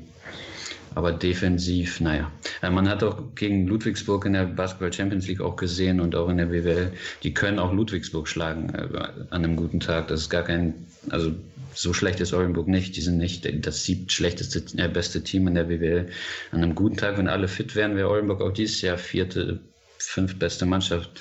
aber 0.95 1.13
defensiv, 1.13 2.01
naja. 2.01 2.31
Äh, 2.63 2.71
man 2.71 2.89
hat 2.89 3.03
auch 3.03 3.23
gegen 3.35 3.67
Ludwigsburg 3.67 4.25
in 4.27 4.33
der 4.33 4.47
Basketball 4.47 4.93
Champions 4.93 5.29
League 5.29 5.41
auch 5.41 5.57
gesehen 5.57 6.01
und 6.01 6.17
auch 6.17 6.29
in 6.29 6.39
der 6.39 6.47
BWL, 6.47 6.93
die 7.23 7.35
können 7.35 7.59
auch 7.59 7.73
Ludwigsburg 7.73 8.27
schlagen 8.27 8.71
äh, 8.75 8.99
an 9.31 9.45
einem 9.45 9.57
guten 9.57 9.81
Tag. 9.81 10.09
Das 10.09 10.23
ist 10.23 10.31
gar 10.31 10.43
kein, 10.43 10.75
also 11.11 11.33
so 11.73 11.93
schlecht 11.93 12.21
ist 12.21 12.33
Oldenburg 12.33 12.67
nicht. 12.67 12.97
Die 12.97 13.01
sind 13.01 13.19
nicht 13.19 13.49
das 13.65 13.85
siebte 13.85 14.13
schlechteste, 14.13 14.61
äh, 14.83 14.89
beste 14.89 15.23
Team 15.23 15.47
in 15.47 15.55
der 15.55 15.65
BWL. 15.65 16.09
An 16.51 16.63
einem 16.63 16.75
guten 16.75 16.97
Tag, 16.97 17.17
wenn 17.17 17.29
alle 17.29 17.49
fit 17.49 17.77
wären, 17.77 17.95
wäre 17.95 18.09
Oldenburg 18.09 18.41
auch 18.41 18.53
dieses 18.53 18.81
Jahr 18.81 18.99
vierte 18.99 19.61
fünftbeste 19.99 20.67
Mannschaft. 20.67 21.21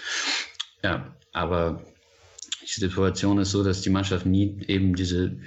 Ja, 0.84 1.16
aber 1.34 1.82
die 2.62 2.80
Situation 2.80 3.40
ist 3.40 3.52
so, 3.52 3.64
dass 3.64 3.82
die 3.82 3.90
Mannschaft 3.90 4.26
nie 4.26 4.60
eben 4.68 4.96
diese 4.96 5.38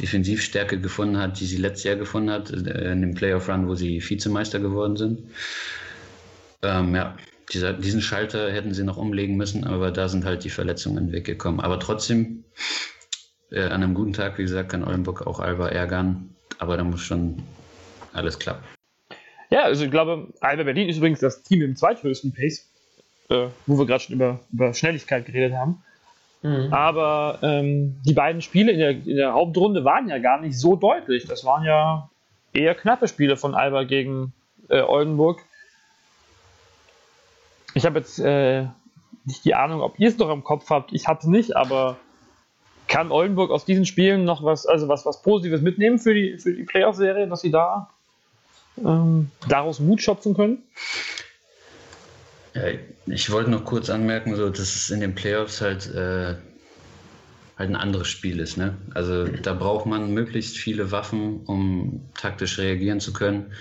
Defensivstärke 0.00 0.80
gefunden 0.80 1.18
hat, 1.18 1.40
die 1.40 1.46
sie 1.46 1.56
letztes 1.56 1.84
Jahr 1.84 1.96
gefunden 1.96 2.30
hat, 2.30 2.50
äh, 2.50 2.92
in 2.92 3.00
dem 3.00 3.14
Playoff-Run, 3.14 3.68
wo 3.68 3.74
sie 3.74 4.00
Vizemeister 4.00 4.60
geworden 4.60 4.96
sind. 4.96 5.30
Ähm, 6.62 6.94
ja, 6.94 7.16
dieser, 7.52 7.72
diesen 7.72 8.00
Schalter 8.00 8.50
hätten 8.50 8.74
sie 8.74 8.84
noch 8.84 8.96
umlegen 8.96 9.36
müssen, 9.36 9.64
aber 9.64 9.90
da 9.90 10.08
sind 10.08 10.24
halt 10.24 10.44
die 10.44 10.50
Verletzungen 10.50 11.12
weggekommen. 11.12 11.60
Aber 11.60 11.80
trotzdem, 11.80 12.44
äh, 13.50 13.62
an 13.62 13.82
einem 13.82 13.94
guten 13.94 14.12
Tag, 14.12 14.38
wie 14.38 14.42
gesagt, 14.42 14.70
kann 14.70 14.84
Oldenburg 14.84 15.26
auch 15.26 15.40
Alba 15.40 15.68
ärgern, 15.68 16.34
aber 16.58 16.76
da 16.76 16.84
muss 16.84 17.00
schon 17.00 17.42
alles 18.12 18.38
klappen. 18.38 18.75
Ja, 19.50 19.62
also 19.62 19.84
ich 19.84 19.90
glaube, 19.90 20.28
Alba 20.40 20.64
Berlin 20.64 20.88
ist 20.88 20.96
übrigens 20.96 21.20
das 21.20 21.42
Team 21.42 21.62
im 21.62 21.76
zweithöchsten 21.76 22.32
Pace, 22.32 22.68
äh, 23.28 23.46
wo 23.66 23.78
wir 23.78 23.86
gerade 23.86 24.02
schon 24.02 24.16
über, 24.16 24.40
über 24.52 24.74
Schnelligkeit 24.74 25.26
geredet 25.26 25.56
haben. 25.56 25.82
Mhm. 26.42 26.72
Aber 26.72 27.38
ähm, 27.42 27.96
die 28.04 28.12
beiden 28.12 28.42
Spiele 28.42 28.72
in 28.72 28.78
der, 28.78 28.90
in 28.90 29.16
der 29.16 29.32
Hauptrunde 29.32 29.84
waren 29.84 30.08
ja 30.08 30.18
gar 30.18 30.40
nicht 30.40 30.58
so 30.58 30.76
deutlich. 30.76 31.26
Das 31.26 31.44
waren 31.44 31.64
ja 31.64 32.10
eher 32.52 32.74
knappe 32.74 33.08
Spiele 33.08 33.36
von 33.36 33.54
Alba 33.54 33.84
gegen 33.84 34.32
äh, 34.68 34.80
Oldenburg. 34.80 35.40
Ich 37.74 37.84
habe 37.84 37.98
jetzt 37.98 38.18
äh, 38.18 38.66
nicht 39.24 39.44
die 39.44 39.54
Ahnung, 39.54 39.80
ob 39.80 39.98
ihr 39.98 40.08
es 40.08 40.18
noch 40.18 40.30
im 40.30 40.44
Kopf 40.44 40.70
habt. 40.70 40.92
Ich 40.92 41.08
habe 41.08 41.20
es 41.20 41.26
nicht, 41.26 41.56
aber 41.56 41.96
kann 42.88 43.10
Oldenburg 43.10 43.50
aus 43.50 43.64
diesen 43.64 43.84
Spielen 43.84 44.24
noch 44.24 44.44
was, 44.44 44.66
also 44.66 44.88
was, 44.88 45.04
was 45.04 45.22
Positives 45.22 45.60
mitnehmen 45.60 45.98
für 45.98 46.14
die, 46.14 46.38
für 46.38 46.52
die 46.52 46.62
Playoff-Serie, 46.62 47.26
dass 47.26 47.40
sie 47.40 47.50
da 47.50 47.90
ähm, 48.84 49.30
daraus 49.48 49.80
Mut 49.80 50.02
schöpfen 50.02 50.34
können? 50.34 50.62
Ja, 52.54 52.62
ich 53.06 53.30
wollte 53.30 53.50
noch 53.50 53.64
kurz 53.64 53.90
anmerken, 53.90 54.34
so, 54.34 54.48
dass 54.48 54.74
es 54.74 54.90
in 54.90 55.00
den 55.00 55.14
Playoffs 55.14 55.60
halt, 55.60 55.94
äh, 55.94 56.34
halt 57.58 57.70
ein 57.70 57.76
anderes 57.76 58.08
Spiel 58.08 58.40
ist. 58.40 58.56
Ne? 58.56 58.76
Also 58.94 59.24
da 59.26 59.52
braucht 59.52 59.86
man 59.86 60.12
möglichst 60.12 60.56
viele 60.56 60.90
Waffen, 60.90 61.40
um 61.44 62.00
taktisch 62.14 62.58
reagieren 62.58 63.00
zu 63.00 63.12
können. 63.12 63.52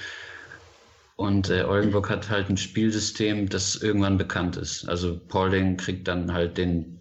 Und 1.17 1.49
äh, 1.49 1.63
Oldenburg 1.63 2.09
hat 2.09 2.29
halt 2.29 2.49
ein 2.49 2.57
Spielsystem, 2.57 3.47
das 3.47 3.75
irgendwann 3.75 4.17
bekannt 4.17 4.57
ist. 4.57 4.87
Also 4.87 5.19
Paulding 5.27 5.77
kriegt 5.77 6.07
dann 6.07 6.33
halt 6.33 6.57
den 6.57 6.99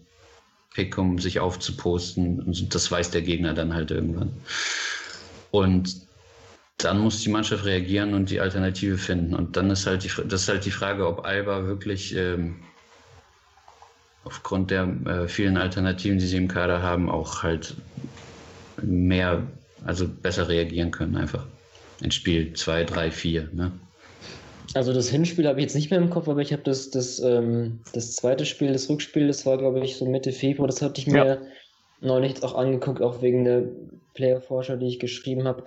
Pick, 0.73 0.97
um 0.97 1.19
sich 1.19 1.39
aufzuposten. 1.39 2.41
Und 2.41 2.75
das 2.75 2.91
weiß 2.91 3.11
der 3.11 3.21
Gegner 3.21 3.53
dann 3.53 3.73
halt 3.73 3.91
irgendwann. 3.91 4.31
Und 5.51 6.04
dann 6.77 6.99
muss 6.99 7.21
die 7.21 7.29
Mannschaft 7.29 7.65
reagieren 7.65 8.13
und 8.13 8.29
die 8.29 8.39
Alternative 8.39 8.97
finden. 8.97 9.33
Und 9.33 9.55
dann 9.55 9.69
ist 9.71 9.87
halt 9.87 10.03
die, 10.03 10.11
das 10.27 10.43
ist 10.43 10.49
halt 10.49 10.65
die 10.65 10.71
Frage, 10.71 11.07
ob 11.07 11.25
Alba 11.25 11.65
wirklich 11.65 12.15
ähm, 12.15 12.57
aufgrund 14.25 14.71
der 14.71 14.83
äh, 15.05 15.27
vielen 15.27 15.57
Alternativen, 15.57 16.19
die 16.19 16.25
sie 16.25 16.37
im 16.37 16.47
Kader 16.47 16.81
haben, 16.81 17.09
auch 17.09 17.43
halt 17.43 17.75
mehr, 18.81 19.43
also 19.85 20.07
besser 20.07 20.49
reagieren 20.49 20.91
können 20.91 21.15
einfach. 21.15 21.45
In 22.01 22.11
Spiel 22.11 22.53
2, 22.53 22.83
3, 22.83 23.11
4. 23.11 23.49
Ne? 23.53 23.71
Also 24.73 24.91
das 24.91 25.07
Hinspiel 25.07 25.47
habe 25.47 25.59
ich 25.59 25.65
jetzt 25.65 25.75
nicht 25.75 25.91
mehr 25.91 25.99
im 25.99 26.09
Kopf, 26.09 26.27
aber 26.27 26.41
ich 26.41 26.51
habe 26.51 26.63
das, 26.63 26.89
das, 26.89 27.19
ähm, 27.19 27.79
das 27.93 28.15
zweite 28.15 28.45
Spiel, 28.45 28.73
das 28.73 28.89
Rückspiel, 28.89 29.27
das 29.27 29.45
war 29.45 29.57
glaube 29.57 29.79
ich 29.79 29.95
so 29.95 30.05
Mitte 30.05 30.33
Februar, 30.33 30.67
das 30.67 30.81
hatte 30.81 30.99
ich 30.99 31.07
mir 31.07 31.25
ja. 31.25 31.37
Neulich 32.05 32.43
auch 32.43 32.55
angeguckt, 32.55 33.01
auch 33.01 33.21
wegen 33.21 33.43
der 33.43 33.63
Player-Forscher, 34.13 34.77
die 34.77 34.87
ich 34.87 34.99
geschrieben 34.99 35.47
habe. 35.47 35.63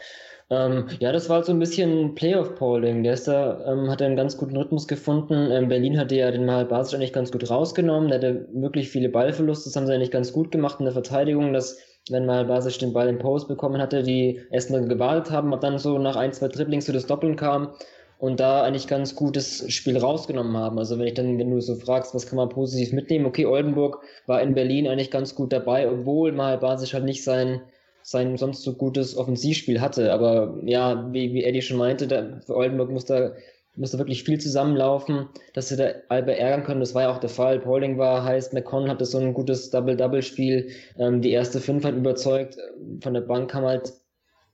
Ähm, 0.51 0.87
ja, 0.99 1.13
das 1.13 1.29
war 1.29 1.37
halt 1.37 1.47
so 1.47 1.53
ein 1.53 1.59
bisschen 1.59 2.15
Playoff-Polling. 2.15 3.03
Der 3.03 3.13
ist 3.13 3.29
da, 3.29 3.71
ähm, 3.71 3.91
hat 3.91 4.01
einen 4.01 4.17
ganz 4.17 4.37
guten 4.39 4.57
Rhythmus 4.57 4.89
gefunden. 4.89 5.51
Ähm, 5.51 5.69
Berlin 5.69 5.99
hatte 5.99 6.15
ja 6.15 6.31
den 6.31 6.47
Mal 6.47 6.65
Basic 6.65 6.97
eigentlich 6.97 7.13
ganz 7.13 7.31
gut 7.31 7.49
rausgenommen. 7.51 8.09
Der 8.09 8.19
hatte 8.19 8.49
wirklich 8.55 8.89
viele 8.89 9.11
Ballverluste. 9.11 9.69
Das 9.69 9.77
haben 9.77 9.87
sie 9.87 9.93
eigentlich 9.93 10.11
ganz 10.11 10.33
gut 10.33 10.51
gemacht 10.51 10.77
in 10.79 10.87
der 10.87 10.95
Verteidigung, 10.95 11.53
dass 11.53 11.79
wenn 12.11 12.25
mal 12.25 12.47
Basic 12.47 12.79
den 12.79 12.95
Ball 12.95 13.09
im 13.09 13.19
Post 13.19 13.49
bekommen 13.49 13.83
hatte, 13.83 14.03
die 14.03 14.41
erst 14.51 14.71
mal 14.71 14.87
gewartet 14.89 15.31
haben, 15.31 15.53
und 15.53 15.63
dann 15.63 15.79
so 15.79 15.99
nach 15.99 16.17
ein, 16.17 16.33
zwei 16.33 16.49
Dribblings 16.49 16.87
zu 16.87 16.93
das 16.93 17.07
Doppeln 17.07 17.37
kam 17.37 17.75
und 18.19 18.41
da 18.41 18.63
eigentlich 18.63 18.89
ganz 18.89 19.15
gutes 19.15 19.65
Spiel 19.73 19.97
rausgenommen 19.97 20.57
haben. 20.57 20.79
Also 20.79 20.99
wenn 20.99 21.07
ich 21.07 21.15
dann, 21.15 21.39
wenn 21.39 21.51
du 21.51 21.61
so 21.61 21.77
fragst, 21.77 22.15
was 22.15 22.27
kann 22.27 22.37
man 22.37 22.49
positiv 22.49 22.93
mitnehmen? 22.93 23.27
Okay, 23.27 23.47
Oldenburg 23.47 24.01
war 24.27 24.43
in 24.43 24.55
Berlin 24.55 24.89
eigentlich 24.89 25.11
ganz 25.11 25.35
gut 25.35 25.53
dabei, 25.53 25.91
obwohl 25.91 26.33
mal 26.33 26.59
Basic 26.59 26.93
halt 26.95 27.05
nicht 27.05 27.25
sein 27.25 27.61
sein 28.09 28.39
sonst 28.39 28.63
so 28.63 28.73
gutes 28.73 29.17
Offensivspiel 29.17 29.83
hatte. 29.83 30.13
Aber 30.13 30.59
ja, 30.65 31.13
wie, 31.13 31.35
wie 31.35 31.45
Eddie 31.45 31.61
schon 31.61 31.77
meinte, 31.77 32.07
da, 32.07 32.41
für 32.47 32.57
Oldenburg 32.57 32.91
muss 32.91 33.05
da, 33.05 33.33
muss 33.77 33.91
da 33.91 33.99
wirklich 33.99 34.25
viel 34.25 34.41
zusammenlaufen, 34.41 35.29
dass 35.53 35.69
sie 35.69 35.77
da 35.77 35.91
Alba 36.09 36.33
ärgern 36.33 36.65
können. 36.65 36.81
Das 36.81 36.95
war 36.95 37.03
ja 37.03 37.13
auch 37.13 37.19
der 37.19 37.29
Fall. 37.29 37.61
Pauling 37.61 37.99
war 37.99 38.25
heiß, 38.25 38.55
McCon 38.55 38.89
hatte 38.89 39.05
so 39.05 39.19
ein 39.19 39.35
gutes 39.35 39.71
Double-Double-Spiel. 39.71 40.71
Ähm, 40.99 41.21
die 41.21 41.33
erste 41.33 41.61
Fünf 41.61 41.85
hat 41.85 41.95
überzeugt. 41.95 42.57
Von 43.03 43.13
der 43.13 43.21
Bank 43.21 43.51
kam 43.51 43.65
halt 43.65 43.93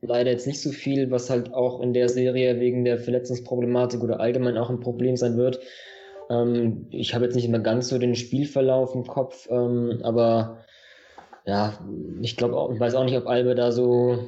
leider 0.06 0.30
jetzt 0.30 0.46
nicht 0.46 0.60
so 0.60 0.70
viel, 0.70 1.10
was 1.10 1.30
halt 1.30 1.52
auch 1.52 1.80
in 1.80 1.92
der 1.92 2.08
Serie 2.08 2.60
wegen 2.60 2.84
der 2.84 2.98
Verletzungsproblematik 2.98 4.02
oder 4.02 4.20
allgemein 4.20 4.56
auch 4.56 4.70
ein 4.70 4.80
Problem 4.80 5.16
sein 5.16 5.36
wird. 5.36 5.60
Ähm, 6.30 6.86
ich 6.90 7.14
habe 7.14 7.24
jetzt 7.24 7.34
nicht 7.34 7.46
immer 7.46 7.58
ganz 7.58 7.88
so 7.88 7.98
den 7.98 8.14
Spielverlauf 8.14 8.94
im 8.94 9.06
Kopf, 9.06 9.48
ähm, 9.50 10.00
aber 10.02 10.64
ja, 11.46 11.78
ich 12.22 12.36
glaube 12.36 12.56
auch, 12.56 12.72
ich 12.72 12.80
weiß 12.80 12.94
auch 12.94 13.04
nicht, 13.04 13.16
ob 13.16 13.26
Albe 13.26 13.54
da 13.54 13.70
so, 13.72 14.18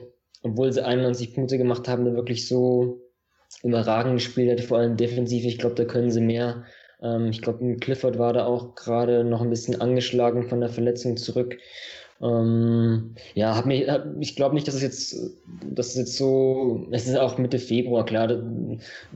obwohl 0.43 0.73
sie 0.73 0.85
91 0.85 1.35
Punkte 1.35 1.59
gemacht 1.59 1.89
haben, 1.89 2.05
da 2.05 2.15
wirklich 2.15 2.47
so 2.47 3.01
überragend 3.63 4.15
gespielt 4.15 4.59
hat, 4.59 4.67
vor 4.67 4.79
allem 4.79 4.97
defensiv. 4.97 5.45
Ich 5.45 5.59
glaube, 5.59 5.75
da 5.77 5.85
können 5.85 6.11
sie 6.11 6.21
mehr. 6.21 6.65
Ähm, 7.01 7.29
ich 7.29 7.43
glaube, 7.43 7.77
Clifford 7.77 8.19
war 8.19 8.33
da 8.33 8.45
auch 8.47 8.75
gerade 8.75 9.25
noch 9.25 9.41
ein 9.41 9.51
bisschen 9.51 9.81
angeschlagen 9.81 10.49
von 10.49 10.61
der 10.61 10.69
Verletzung 10.69 11.17
zurück. 11.17 11.59
Ähm, 12.21 13.15
ja, 13.35 13.55
hab 13.55 13.67
mich, 13.67 13.89
hab, 13.89 14.07
ich 14.21 14.37
glaube 14.37 14.55
nicht, 14.55 14.67
dass 14.67 14.75
es 14.75 14.83
jetzt, 14.83 15.35
dass 15.63 15.89
es 15.89 15.97
jetzt 15.97 16.17
so, 16.17 16.87
es 16.91 17.07
ist 17.07 17.17
auch 17.17 17.37
Mitte 17.37 17.59
Februar, 17.59 18.05
klar, 18.07 18.29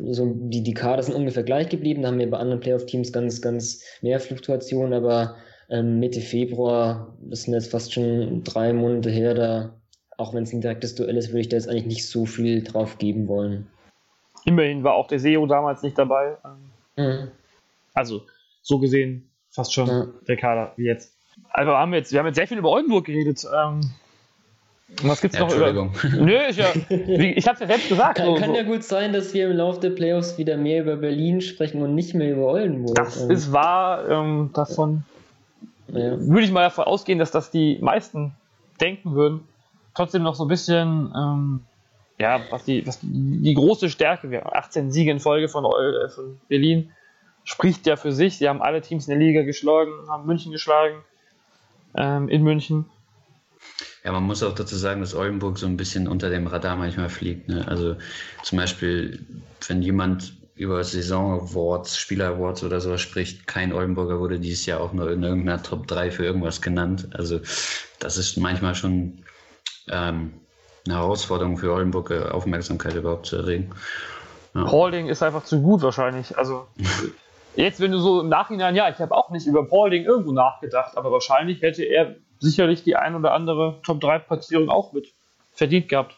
so 0.04 0.32
die, 0.34 0.62
die 0.62 0.74
Kader 0.74 1.02
sind 1.02 1.14
ungefähr 1.14 1.42
gleich 1.42 1.68
geblieben, 1.68 2.02
da 2.02 2.08
haben 2.08 2.18
wir 2.18 2.30
bei 2.30 2.38
anderen 2.38 2.60
Playoff-Teams 2.60 3.12
ganz, 3.12 3.40
ganz 3.40 3.82
mehr 4.02 4.20
Fluktuationen, 4.20 4.92
aber 4.92 5.36
ähm, 5.70 5.98
Mitte 5.98 6.20
Februar, 6.20 7.16
das 7.22 7.42
sind 7.42 7.54
jetzt 7.54 7.70
fast 7.70 7.92
schon 7.94 8.44
drei 8.44 8.72
Monate 8.72 9.10
her, 9.10 9.34
da, 9.34 9.74
auch 10.18 10.34
wenn 10.34 10.42
es 10.42 10.52
ein 10.52 10.60
direktes 10.60 10.94
Duell 10.94 11.16
ist, 11.16 11.28
würde 11.28 11.40
ich 11.40 11.48
da 11.48 11.56
jetzt 11.56 11.68
eigentlich 11.68 11.86
nicht 11.86 12.06
so 12.06 12.26
viel 12.26 12.62
drauf 12.62 12.98
geben 12.98 13.28
wollen. 13.28 13.66
Immerhin 14.44 14.84
war 14.84 14.94
auch 14.94 15.06
der 15.06 15.20
SEO 15.20 15.46
damals 15.46 15.82
nicht 15.82 15.96
dabei. 15.96 16.36
Mhm. 16.96 17.28
Also, 17.94 18.22
so 18.62 18.78
gesehen, 18.78 19.30
fast 19.50 19.72
schon 19.72 19.88
ja. 19.88 20.08
der 20.28 20.36
Kader 20.36 20.72
wie 20.76 20.84
jetzt. 20.84 21.19
Also 21.52 21.72
haben 21.72 21.92
wir 21.92 21.98
jetzt, 21.98 22.12
wir 22.12 22.20
haben 22.20 22.26
jetzt 22.26 22.36
sehr 22.36 22.46
viel 22.46 22.58
über 22.58 22.70
Oldenburg 22.70 23.06
geredet. 23.06 23.44
Ähm, 23.52 23.80
was 25.02 25.20
gibt's 25.20 25.38
ja, 25.38 25.44
noch 25.44 25.54
über? 25.54 25.72
Nö, 26.18 26.38
ich, 26.48 26.56
ja, 26.56 26.66
ich 26.88 27.46
hab's 27.46 27.60
ja 27.60 27.66
selbst 27.66 27.88
gesagt. 27.88 28.18
Kann, 28.18 28.26
so, 28.26 28.34
kann 28.34 28.54
ja 28.54 28.62
gut 28.62 28.82
sein, 28.82 29.12
dass 29.12 29.32
wir 29.32 29.50
im 29.50 29.56
Laufe 29.56 29.80
der 29.80 29.90
Playoffs 29.90 30.36
wieder 30.36 30.56
mehr 30.56 30.82
über 30.82 30.96
Berlin 30.96 31.40
sprechen 31.40 31.82
und 31.82 31.94
nicht 31.94 32.14
mehr 32.14 32.32
über 32.32 32.46
Oldenburg. 32.46 32.94
Das 32.96 33.22
ähm. 33.22 33.30
ist 33.30 33.52
wahr, 33.52 34.08
ähm, 34.08 34.50
davon 34.52 35.04
ja. 35.88 36.18
würde 36.20 36.42
ich 36.42 36.50
mal 36.50 36.62
davon 36.62 36.84
ausgehen, 36.84 37.18
dass 37.18 37.30
das 37.30 37.50
die 37.50 37.78
meisten 37.80 38.32
denken 38.80 39.14
würden. 39.14 39.40
Trotzdem 39.94 40.22
noch 40.22 40.34
so 40.34 40.44
ein 40.44 40.48
bisschen, 40.48 41.12
ähm, 41.16 41.60
ja, 42.18 42.40
was 42.50 42.64
die, 42.64 42.86
was 42.86 43.00
die, 43.00 43.08
die 43.42 43.54
große 43.54 43.90
Stärke 43.90 44.30
wäre. 44.30 44.54
18 44.54 44.90
Siege 44.92 45.10
in 45.10 45.20
Folge 45.20 45.48
von, 45.48 45.64
äh, 45.64 46.08
von 46.08 46.40
Berlin 46.48 46.90
spricht 47.44 47.86
ja 47.86 47.96
für 47.96 48.12
sich. 48.12 48.38
Sie 48.38 48.48
haben 48.48 48.62
alle 48.62 48.80
Teams 48.80 49.08
in 49.08 49.18
der 49.18 49.26
Liga 49.26 49.42
geschlagen, 49.42 49.92
haben 50.08 50.26
München 50.26 50.52
geschlagen, 50.52 50.96
ähm, 51.96 52.28
in 52.28 52.42
München. 52.42 52.86
Ja, 54.04 54.12
man 54.12 54.22
muss 54.22 54.42
auch 54.42 54.54
dazu 54.54 54.76
sagen, 54.76 55.00
dass 55.00 55.14
Oldenburg 55.14 55.58
so 55.58 55.66
ein 55.66 55.76
bisschen 55.76 56.08
unter 56.08 56.30
dem 56.30 56.46
Radar 56.46 56.76
manchmal 56.76 57.10
fliegt. 57.10 57.48
Ne? 57.48 57.66
Also 57.68 57.96
zum 58.42 58.58
Beispiel, 58.58 59.26
wenn 59.68 59.82
jemand 59.82 60.32
über 60.60 60.84
Saison-Awards, 60.84 61.96
Spieler-Awards 61.96 62.64
oder 62.64 62.82
sowas 62.82 63.00
spricht. 63.00 63.46
Kein 63.46 63.72
Oldenburger 63.72 64.20
wurde 64.20 64.38
dieses 64.38 64.66
Jahr 64.66 64.80
auch 64.80 64.92
nur 64.92 65.10
in 65.10 65.22
irgendeiner 65.22 65.62
Top 65.62 65.86
3 65.86 66.10
für 66.10 66.24
irgendwas 66.24 66.60
genannt. 66.60 67.08
Also 67.14 67.40
das 67.98 68.18
ist 68.18 68.36
manchmal 68.36 68.74
schon 68.74 69.24
ähm, 69.88 70.34
eine 70.84 70.96
Herausforderung 70.96 71.56
für 71.56 71.72
Oldenburg, 71.72 72.10
Aufmerksamkeit 72.10 72.94
überhaupt 72.94 73.24
zu 73.24 73.36
erregen. 73.36 73.70
Ja. 74.54 74.70
Holding 74.70 75.08
ist 75.08 75.22
einfach 75.22 75.44
zu 75.44 75.62
gut 75.62 75.80
wahrscheinlich. 75.80 76.36
Also 76.36 76.66
jetzt, 77.56 77.80
wenn 77.80 77.92
du 77.92 77.98
so 77.98 78.20
im 78.20 78.28
Nachhinein, 78.28 78.76
ja, 78.76 78.88
ich 78.88 78.98
habe 78.98 79.14
auch 79.14 79.30
nicht 79.30 79.46
über 79.46 79.66
Paulding 79.66 80.04
irgendwo 80.04 80.32
nachgedacht, 80.32 80.96
aber 80.96 81.10
wahrscheinlich 81.12 81.62
hätte 81.62 81.84
er 81.84 82.16
sicherlich 82.38 82.84
die 82.84 82.96
ein 82.96 83.14
oder 83.14 83.32
andere 83.32 83.80
Top 83.84 84.00
3 84.00 84.18
Platzierung 84.20 84.70
auch 84.70 84.92
mit 84.92 85.12
verdient 85.52 85.88
gehabt. 85.88 86.16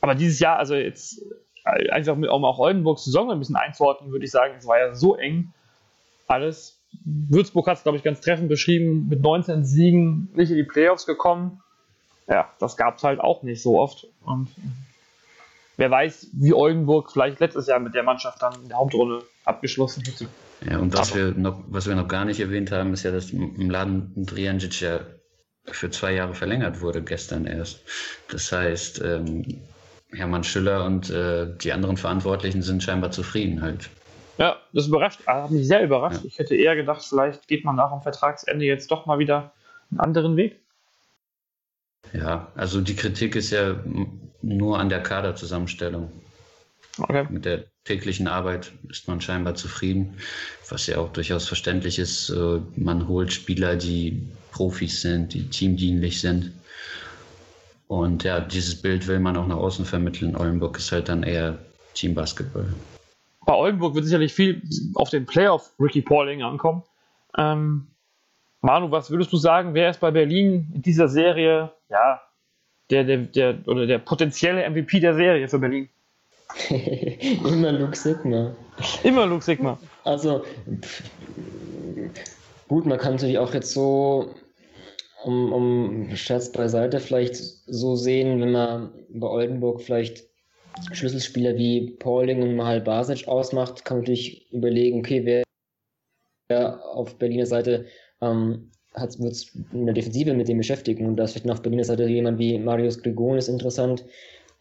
Aber 0.00 0.14
dieses 0.14 0.40
Jahr, 0.40 0.58
also 0.58 0.74
jetzt 0.74 1.22
einfach 1.64 2.16
mit 2.16 2.30
auch 2.30 2.38
mal 2.38 2.54
Oldenburgs 2.56 3.04
Saison 3.04 3.30
ein 3.30 3.38
bisschen 3.38 3.56
einzuordnen, 3.56 4.12
würde 4.12 4.24
ich 4.24 4.30
sagen, 4.30 4.54
es 4.58 4.66
war 4.66 4.78
ja 4.78 4.94
so 4.94 5.16
eng 5.16 5.52
alles. 6.26 6.78
Würzburg 7.04 7.66
hat 7.66 7.78
es, 7.78 7.82
glaube 7.82 7.98
ich, 7.98 8.04
ganz 8.04 8.20
treffend 8.20 8.48
beschrieben, 8.48 9.08
mit 9.08 9.22
19 9.22 9.64
Siegen 9.64 10.30
nicht 10.34 10.50
in 10.50 10.56
die 10.56 10.64
Playoffs 10.64 11.06
gekommen. 11.06 11.62
Ja, 12.26 12.50
das 12.58 12.76
gab 12.76 12.96
es 12.96 13.04
halt 13.04 13.20
auch 13.20 13.42
nicht 13.42 13.62
so 13.62 13.78
oft. 13.78 14.06
Und 14.24 14.48
wer 15.78 15.90
weiß, 15.90 16.28
wie 16.34 16.52
Oldenburg 16.52 17.10
vielleicht 17.10 17.40
letztes 17.40 17.66
Jahr 17.66 17.78
mit 17.78 17.94
der 17.94 18.02
Mannschaft 18.02 18.42
dann 18.42 18.52
in 18.62 18.68
der 18.68 18.76
Hauptrunde 18.76 19.22
abgeschlossen 19.44 20.02
hätte. 20.04 20.28
Ja, 20.68 20.78
und 20.78 20.92
was 20.92 21.14
wir, 21.14 21.32
noch, 21.32 21.62
was 21.68 21.86
wir 21.86 21.94
noch 21.94 22.08
gar 22.08 22.24
nicht 22.24 22.40
erwähnt 22.40 22.72
haben, 22.72 22.92
ist 22.92 23.04
ja, 23.04 23.12
dass 23.12 23.30
im 23.30 23.70
Laden 23.70 24.12
Driancic 24.26 24.80
ja 24.80 25.00
für 25.64 25.90
zwei 25.90 26.14
Jahre 26.14 26.34
verlängert 26.34 26.80
wurde, 26.80 27.02
gestern 27.02 27.46
erst. 27.46 27.80
Das 28.28 28.50
heißt, 28.50 29.00
ähm, 29.02 29.62
Hermann 30.10 30.42
Schüller 30.42 30.84
und 30.84 31.10
äh, 31.10 31.46
die 31.58 31.72
anderen 31.72 31.96
Verantwortlichen 31.96 32.62
sind 32.62 32.82
scheinbar 32.82 33.12
zufrieden 33.12 33.62
halt. 33.62 33.88
Ja, 34.38 34.56
das 34.72 34.88
überrascht, 34.88 35.20
äh, 35.26 35.32
hat 35.32 35.50
mich 35.50 35.68
sehr 35.68 35.84
überrascht. 35.84 36.22
Ja. 36.22 36.26
Ich 36.26 36.38
hätte 36.38 36.56
eher 36.56 36.74
gedacht, 36.74 37.04
vielleicht 37.04 37.46
geht 37.46 37.64
man 37.64 37.76
nach 37.76 37.92
dem 37.92 38.02
Vertragsende 38.02 38.64
jetzt 38.64 38.90
doch 38.90 39.06
mal 39.06 39.18
wieder 39.18 39.52
einen 39.90 40.00
anderen 40.00 40.36
Weg. 40.36 40.60
Ja, 42.12 42.50
also 42.56 42.80
die 42.80 42.96
Kritik 42.96 43.36
ist 43.36 43.50
ja 43.50 43.76
nur 44.42 44.78
an 44.78 44.88
der 44.88 45.02
Kaderzusammenstellung. 45.02 46.10
Okay. 46.98 47.26
Mit 47.30 47.44
der 47.44 47.64
täglichen 47.84 48.26
Arbeit 48.26 48.72
ist 48.88 49.06
man 49.08 49.20
scheinbar 49.20 49.54
zufrieden, 49.54 50.18
was 50.68 50.86
ja 50.86 50.98
auch 50.98 51.12
durchaus 51.12 51.46
verständlich 51.46 51.98
ist. 51.98 52.30
Äh, 52.30 52.60
man 52.76 53.06
holt 53.06 53.32
Spieler, 53.32 53.76
die 53.76 54.26
Profis 54.50 55.00
sind, 55.02 55.32
die 55.32 55.48
teamdienlich 55.48 56.20
sind. 56.20 56.52
Und 57.86 58.24
ja, 58.24 58.40
dieses 58.40 58.80
Bild 58.80 59.06
will 59.06 59.20
man 59.20 59.36
auch 59.36 59.46
nach 59.46 59.56
außen 59.56 59.84
vermitteln. 59.84 60.36
Oldenburg 60.36 60.76
ist 60.76 60.92
halt 60.92 61.08
dann 61.08 61.22
eher 61.22 61.58
Team 61.94 62.14
Basketball. 62.14 62.66
bei 63.46 63.54
Oldenburg 63.54 63.94
wird 63.94 64.04
sicherlich 64.04 64.34
viel 64.34 64.62
auf 64.94 65.08
den 65.10 65.24
Playoff 65.24 65.72
Ricky 65.80 66.02
Pauling 66.02 66.42
ankommen. 66.42 66.82
Ähm, 67.36 67.86
Manu, 68.60 68.90
was 68.90 69.10
würdest 69.10 69.32
du 69.32 69.36
sagen, 69.36 69.72
wer 69.72 69.88
ist 69.90 70.00
bei 70.00 70.10
Berlin 70.10 70.70
in 70.74 70.82
dieser 70.82 71.08
Serie, 71.08 71.72
ja, 71.88 72.20
der, 72.90 73.04
der, 73.04 73.18
der, 73.18 73.58
oder 73.66 73.86
der 73.86 73.98
potenzielle 73.98 74.68
MVP 74.68 75.00
der 75.00 75.14
Serie 75.14 75.48
für 75.48 75.58
Berlin? 75.58 75.88
Immer 76.70 77.72
Luke 77.72 77.96
Sigma. 77.96 78.56
Immer 79.02 79.26
Luke 79.26 79.44
Sigma. 79.44 79.78
Also, 80.04 80.44
gut, 82.68 82.86
man 82.86 82.98
kann 82.98 83.14
natürlich 83.14 83.38
auch 83.38 83.52
jetzt 83.52 83.72
so, 83.72 84.34
um, 85.24 85.52
um 85.52 86.16
Scherz 86.16 86.50
beiseite, 86.50 87.00
vielleicht 87.00 87.36
so 87.36 87.96
sehen, 87.96 88.40
wenn 88.40 88.52
man 88.52 88.90
bei 89.10 89.26
Oldenburg 89.26 89.82
vielleicht 89.82 90.24
Schlüsselspieler 90.92 91.56
wie 91.56 91.90
Pauling 91.98 92.42
und 92.42 92.56
Mahal 92.56 92.80
Basic 92.80 93.26
ausmacht, 93.28 93.84
kann 93.84 93.98
man 93.98 94.04
natürlich 94.04 94.50
überlegen, 94.52 95.00
okay, 95.00 95.44
wer 96.48 96.84
auf 96.84 97.18
Berliner 97.18 97.46
Seite 97.46 97.86
ähm, 98.20 98.70
wird 98.94 99.32
es 99.32 99.54
in 99.72 99.86
der 99.86 99.94
Defensive 99.94 100.34
mit 100.34 100.48
dem 100.48 100.58
beschäftigen. 100.58 101.06
Und 101.06 101.16
da 101.16 101.24
ist 101.24 101.32
vielleicht 101.32 101.46
noch 101.46 101.54
auf 101.56 101.62
Berliner 101.62 101.84
Seite 101.84 102.06
jemand 102.06 102.38
wie 102.38 102.58
Marius 102.58 103.02
Grigonis 103.02 103.48
interessant, 103.48 104.04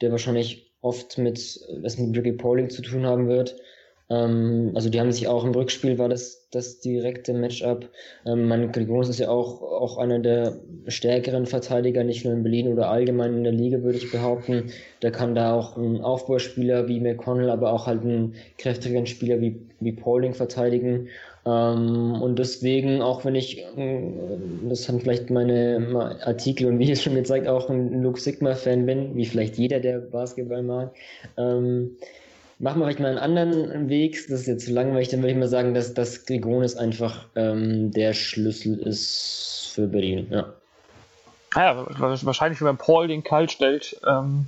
der 0.01 0.11
wahrscheinlich 0.11 0.71
oft 0.81 1.17
mit, 1.17 1.59
was 1.81 1.97
mit 1.97 2.15
Ricky 2.15 2.33
Pauling 2.33 2.69
zu 2.69 2.81
tun 2.81 3.05
haben 3.05 3.27
wird. 3.27 3.55
Ähm, 4.09 4.71
also 4.73 4.89
die 4.89 4.99
haben 4.99 5.11
sich 5.11 5.27
auch 5.27 5.43
im 5.43 5.51
Rückspiel 5.51 5.97
war 5.97 6.09
das 6.09 6.47
das 6.51 6.79
direkte 6.79 7.33
Matchup. 7.33 7.89
Ähm, 8.25 8.47
mein 8.47 8.71
Grigonis 8.71 9.09
ist 9.09 9.19
ja 9.19 9.29
auch, 9.29 9.61
auch 9.61 9.97
einer 9.97 10.19
der 10.19 10.57
stärkeren 10.87 11.45
Verteidiger, 11.45 12.03
nicht 12.03 12.23
nur 12.23 12.33
in 12.33 12.43
Berlin 12.43 12.71
oder 12.71 12.89
allgemein 12.89 13.35
in 13.35 13.43
der 13.43 13.53
Liga, 13.53 13.83
würde 13.83 13.97
ich 13.97 14.11
behaupten. 14.11 14.71
Da 15.01 15.09
kann 15.09 15.35
da 15.35 15.53
auch 15.53 15.75
ein 15.75 16.01
Aufbauspieler 16.01 16.87
wie 16.87 17.01
McConnell, 17.01 17.49
aber 17.49 17.73
auch 17.73 17.87
halt 17.87 18.01
einen 18.01 18.35
kräftigeren 18.57 19.07
Spieler 19.07 19.41
wie, 19.41 19.59
wie 19.81 19.91
Pauling 19.91 20.33
verteidigen. 20.33 21.09
Ähm, 21.45 22.21
und 22.21 22.39
deswegen, 22.39 23.01
auch 23.01 23.25
wenn 23.25 23.35
ich, 23.35 23.59
äh, 23.59 24.01
das 24.69 24.87
haben 24.87 25.01
vielleicht 25.01 25.29
meine 25.29 26.17
Artikel 26.23 26.67
und 26.67 26.79
Videos 26.79 27.03
schon 27.03 27.15
gezeigt, 27.15 27.47
auch 27.47 27.69
ein 27.69 28.01
Luke 28.01 28.21
Sigma-Fan 28.21 28.85
bin, 28.85 29.15
wie 29.17 29.25
vielleicht 29.25 29.57
jeder, 29.57 29.81
der 29.81 29.99
Basketball 29.99 30.63
mag, 30.63 30.95
ähm, 31.37 31.97
machen 32.59 32.79
wir 32.79 32.85
vielleicht 32.85 32.99
mal 32.99 33.09
einen 33.09 33.17
anderen 33.17 33.89
Weg. 33.89 34.25
Das 34.29 34.41
ist 34.41 34.47
jetzt 34.47 34.65
zu 34.65 34.73
langweilig, 34.73 35.09
dann 35.09 35.21
würde 35.21 35.31
ich 35.31 35.37
mal 35.37 35.47
sagen, 35.47 35.73
dass 35.73 35.93
das 35.93 36.25
Grigonis 36.25 36.75
einfach 36.75 37.25
ähm, 37.35 37.91
der 37.91 38.13
Schlüssel 38.13 38.79
ist 38.79 39.71
für 39.73 39.87
Berlin. 39.87 40.27
Ja. 40.31 40.53
Naja, 41.55 41.87
ah 41.87 42.17
wahrscheinlich, 42.21 42.59
wenn 42.59 42.67
man 42.67 42.77
Paul 42.77 43.07
den 43.07 43.23
kalt 43.23 43.51
stellt, 43.51 43.99
ähm, 44.05 44.47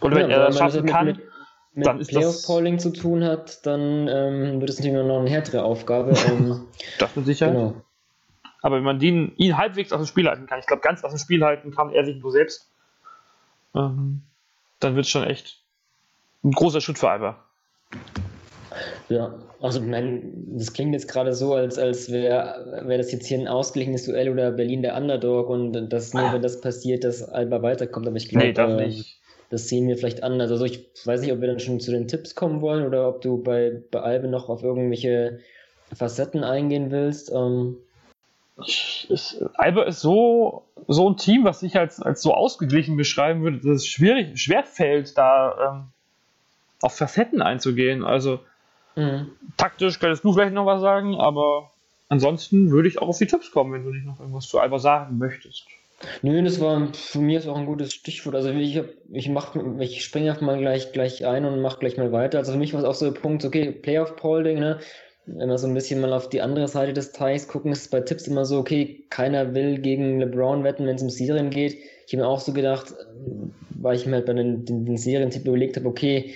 oder 0.00 0.18
ja, 0.18 0.24
wenn 0.24 0.30
er 0.30 0.38
das 0.46 0.58
schaffen 0.58 0.82
mit, 0.82 0.90
kann. 0.90 1.06
Mit, 1.06 1.20
mit 1.74 1.86
dann 1.86 2.00
ist 2.00 2.08
Playoff-Polling 2.08 2.78
zu 2.78 2.92
tun 2.92 3.24
hat, 3.24 3.64
dann 3.66 4.06
ähm, 4.08 4.60
wird 4.60 4.70
es 4.70 4.78
natürlich 4.78 4.96
noch 5.06 5.20
eine 5.20 5.30
härtere 5.30 5.64
Aufgabe. 5.64 6.14
Ähm, 6.28 6.66
das 6.98 7.16
mit 7.16 7.26
Sicherheit. 7.26 7.54
Genau. 7.54 7.74
Aber 8.62 8.76
wenn 8.76 8.84
man 8.84 8.98
den, 8.98 9.34
ihn 9.36 9.58
halbwegs 9.58 9.92
aus 9.92 10.00
dem 10.00 10.06
Spiel 10.06 10.28
halten 10.28 10.46
kann, 10.46 10.58
ich 10.58 10.66
glaube, 10.66 10.82
ganz 10.82 11.04
aus 11.04 11.10
dem 11.10 11.18
Spiel 11.18 11.44
halten 11.44 11.70
kann 11.74 11.92
er 11.92 12.04
sich 12.04 12.16
nur 12.16 12.32
selbst, 12.32 12.70
ähm, 13.74 14.22
dann 14.80 14.94
wird 14.94 15.06
es 15.06 15.10
schon 15.10 15.24
echt 15.24 15.63
ein 16.44 16.52
großer 16.52 16.80
Schritt 16.80 16.98
für 16.98 17.10
Alba. 17.10 17.44
Ja, 19.08 19.34
also 19.60 19.80
mein, 19.80 20.32
das 20.56 20.72
klingt 20.72 20.92
jetzt 20.92 21.08
gerade 21.08 21.32
so, 21.34 21.54
als, 21.54 21.78
als 21.78 22.10
wäre 22.10 22.82
wär 22.86 22.98
das 22.98 23.12
jetzt 23.12 23.26
hier 23.26 23.38
ein 23.38 23.48
ausgeglichenes 23.48 24.04
Duell 24.04 24.28
oder 24.28 24.50
Berlin 24.50 24.82
der 24.82 24.96
Underdog 24.96 25.48
und 25.48 25.88
das 25.90 26.12
nur, 26.12 26.32
wenn 26.32 26.42
das 26.42 26.60
passiert, 26.60 27.04
dass 27.04 27.22
Alba 27.22 27.62
weiterkommt. 27.62 28.06
Aber 28.06 28.16
ich 28.16 28.28
glaube, 28.28 28.46
nee, 28.46 28.52
das 28.52 28.70
äh, 28.70 28.86
nicht 28.86 29.20
das 29.54 29.68
sehen 29.68 29.88
wir 29.88 29.96
vielleicht 29.96 30.22
anders. 30.22 30.50
Also 30.50 30.64
ich 30.64 30.84
weiß 31.04 31.20
nicht, 31.20 31.32
ob 31.32 31.40
wir 31.40 31.48
dann 31.48 31.60
schon 31.60 31.80
zu 31.80 31.90
den 31.90 32.08
Tipps 32.08 32.34
kommen 32.34 32.60
wollen 32.60 32.84
oder 32.84 33.08
ob 33.08 33.22
du 33.22 33.42
bei, 33.42 33.82
bei 33.90 34.00
Albe 34.00 34.28
noch 34.28 34.48
auf 34.48 34.62
irgendwelche 34.62 35.38
Facetten 35.94 36.44
eingehen 36.44 36.90
willst. 36.90 37.32
Ähm. 37.32 37.76
Ich, 38.64 39.06
ich, 39.10 39.36
Albe 39.54 39.82
ist 39.82 40.00
so, 40.00 40.64
so 40.88 41.08
ein 41.08 41.16
Team, 41.16 41.44
was 41.44 41.62
ich 41.62 41.76
als, 41.76 42.00
als 42.00 42.22
so 42.22 42.34
ausgeglichen 42.34 42.96
beschreiben 42.96 43.42
würde, 43.42 43.58
dass 43.58 43.76
es 43.76 43.86
schwierig, 43.86 44.38
schwerfällt, 44.40 45.16
da 45.16 45.72
ähm, 45.72 45.92
auf 46.84 46.96
Facetten 46.96 47.42
einzugehen. 47.42 48.04
Also 48.04 48.40
mhm. 48.96 49.32
taktisch 49.56 49.98
könntest 49.98 50.24
du 50.24 50.32
vielleicht 50.32 50.54
noch 50.54 50.66
was 50.66 50.80
sagen, 50.80 51.14
aber 51.16 51.70
ansonsten 52.08 52.70
würde 52.70 52.88
ich 52.88 53.00
auch 53.00 53.08
auf 53.08 53.18
die 53.18 53.26
Tipps 53.26 53.50
kommen, 53.50 53.72
wenn 53.72 53.84
du 53.84 53.90
nicht 53.90 54.06
noch 54.06 54.20
irgendwas 54.20 54.46
zu 54.46 54.60
Alba 54.60 54.78
sagen 54.78 55.18
möchtest. 55.18 55.66
Nö, 56.22 56.42
das 56.42 56.60
war 56.60 56.92
für 56.92 57.20
mich 57.20 57.36
ist 57.36 57.48
auch 57.48 57.56
ein 57.56 57.66
gutes 57.66 57.94
Stichwort. 57.94 58.34
Also 58.34 58.50
ich, 58.50 58.82
ich 59.10 59.28
mach, 59.30 59.56
ich 59.78 60.04
springe 60.04 60.30
einfach 60.30 60.42
mal 60.42 60.58
gleich, 60.58 60.92
gleich 60.92 61.24
ein 61.24 61.44
und 61.44 61.62
mache 61.62 61.78
gleich 61.78 61.96
mal 61.96 62.12
weiter. 62.12 62.38
Also 62.38 62.52
für 62.52 62.58
mich 62.58 62.74
war 62.74 62.80
es 62.80 62.86
auch 62.86 62.94
so 62.94 63.10
der 63.10 63.18
Punkt, 63.18 63.44
okay, 63.44 63.70
Playoff-Polling, 63.70 64.58
ne? 64.58 64.80
Wenn 65.26 65.48
wir 65.48 65.56
so 65.56 65.66
ein 65.66 65.72
bisschen 65.72 66.02
mal 66.02 66.12
auf 66.12 66.28
die 66.28 66.42
andere 66.42 66.68
Seite 66.68 66.92
des 66.92 67.12
Teichs 67.12 67.48
gucken, 67.48 67.72
ist 67.72 67.82
es 67.82 67.88
bei 67.88 68.00
Tipps 68.00 68.26
immer 68.26 68.44
so, 68.44 68.58
okay, 68.58 69.04
keiner 69.08 69.54
will 69.54 69.78
gegen 69.78 70.20
LeBron 70.20 70.64
wetten, 70.64 70.86
wenn 70.86 70.96
es 70.96 71.02
um 71.02 71.08
Serien 71.08 71.48
geht. 71.48 71.78
Ich 72.06 72.12
habe 72.12 72.24
mir 72.24 72.28
auch 72.28 72.40
so 72.40 72.52
gedacht, 72.52 72.92
weil 73.70 73.96
ich 73.96 74.04
mir 74.04 74.16
halt 74.16 74.26
bei 74.26 74.34
den, 74.34 74.66
den, 74.66 74.84
den 74.84 74.98
Serientipp 74.98 75.46
überlegt 75.46 75.78
habe, 75.78 75.88
okay, 75.88 76.34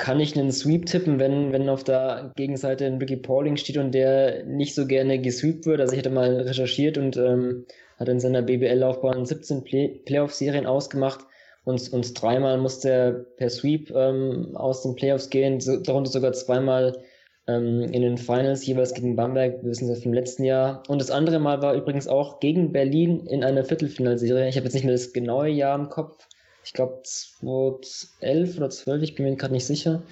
kann 0.00 0.18
ich 0.18 0.36
einen 0.36 0.50
Sweep 0.50 0.86
tippen, 0.86 1.20
wenn, 1.20 1.52
wenn 1.52 1.68
auf 1.68 1.84
der 1.84 2.32
Gegenseite 2.34 2.86
ein 2.86 2.98
Ricky 2.98 3.16
Pauling 3.16 3.56
steht 3.56 3.76
und 3.76 3.92
der 3.92 4.44
nicht 4.44 4.74
so 4.74 4.86
gerne 4.86 5.20
gesweept 5.20 5.66
wird. 5.66 5.80
Also 5.80 5.92
ich 5.92 5.98
hatte 5.98 6.10
mal 6.10 6.40
recherchiert 6.40 6.98
und 6.98 7.16
ähm, 7.18 7.66
hat 7.98 8.08
in 8.08 8.18
seiner 8.18 8.42
BBL-Laufbahn 8.42 9.26
17 9.26 9.62
Play 9.62 10.00
Playoff-Serien 10.06 10.66
ausgemacht 10.66 11.20
und, 11.64 11.92
und 11.92 12.20
dreimal 12.20 12.56
musste 12.58 12.90
er 12.90 13.12
per 13.12 13.50
Sweep 13.50 13.90
ähm, 13.94 14.56
aus 14.56 14.82
den 14.82 14.94
Playoffs 14.94 15.28
gehen, 15.28 15.60
so, 15.60 15.76
darunter 15.76 16.10
sogar 16.10 16.32
zweimal 16.32 16.98
ähm, 17.46 17.82
in 17.82 18.00
den 18.00 18.16
Finals, 18.16 18.66
jeweils 18.66 18.94
gegen 18.94 19.16
Bamberg, 19.16 19.62
wir 19.62 19.70
wissen 19.70 19.90
es 19.90 20.02
vom 20.02 20.14
letzten 20.14 20.44
Jahr. 20.44 20.82
Und 20.88 21.00
das 21.00 21.10
andere 21.10 21.38
Mal 21.38 21.60
war 21.60 21.74
übrigens 21.74 22.08
auch 22.08 22.40
gegen 22.40 22.72
Berlin 22.72 23.26
in 23.26 23.44
einer 23.44 23.64
Viertelfinalserie. 23.64 24.48
Ich 24.48 24.56
habe 24.56 24.64
jetzt 24.64 24.74
nicht 24.74 24.84
mehr 24.84 24.94
das 24.94 25.12
genaue 25.12 25.48
Jahr 25.48 25.78
im 25.78 25.90
Kopf. 25.90 26.26
Ich 26.64 26.72
glaube 26.72 27.02
2011 27.04 28.56
oder 28.56 28.70
12, 28.70 29.02
ich 29.02 29.14
bin 29.14 29.26
mir 29.26 29.36
gerade 29.36 29.52
nicht 29.52 29.66
sicher. 29.66 30.02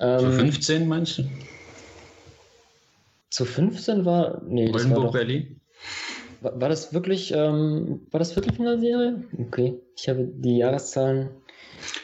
Ähm, 0.00 0.18
zu 0.18 0.32
15 0.32 0.88
meinst 0.88 1.18
du? 1.18 1.24
Zu 3.30 3.44
15 3.44 4.04
war. 4.04 4.42
Nee, 4.46 4.72
das 4.72 4.88
war 4.90 5.12
Berlin? 5.12 5.60
War, 6.40 6.60
war 6.60 6.68
das 6.68 6.94
wirklich, 6.94 7.32
ähm, 7.32 8.06
war 8.10 8.18
das 8.18 8.32
Viertelfinalserie? 8.32 9.24
Okay, 9.38 9.80
ich 9.96 10.08
habe 10.08 10.26
die 10.26 10.58
Jahreszahlen. 10.58 11.30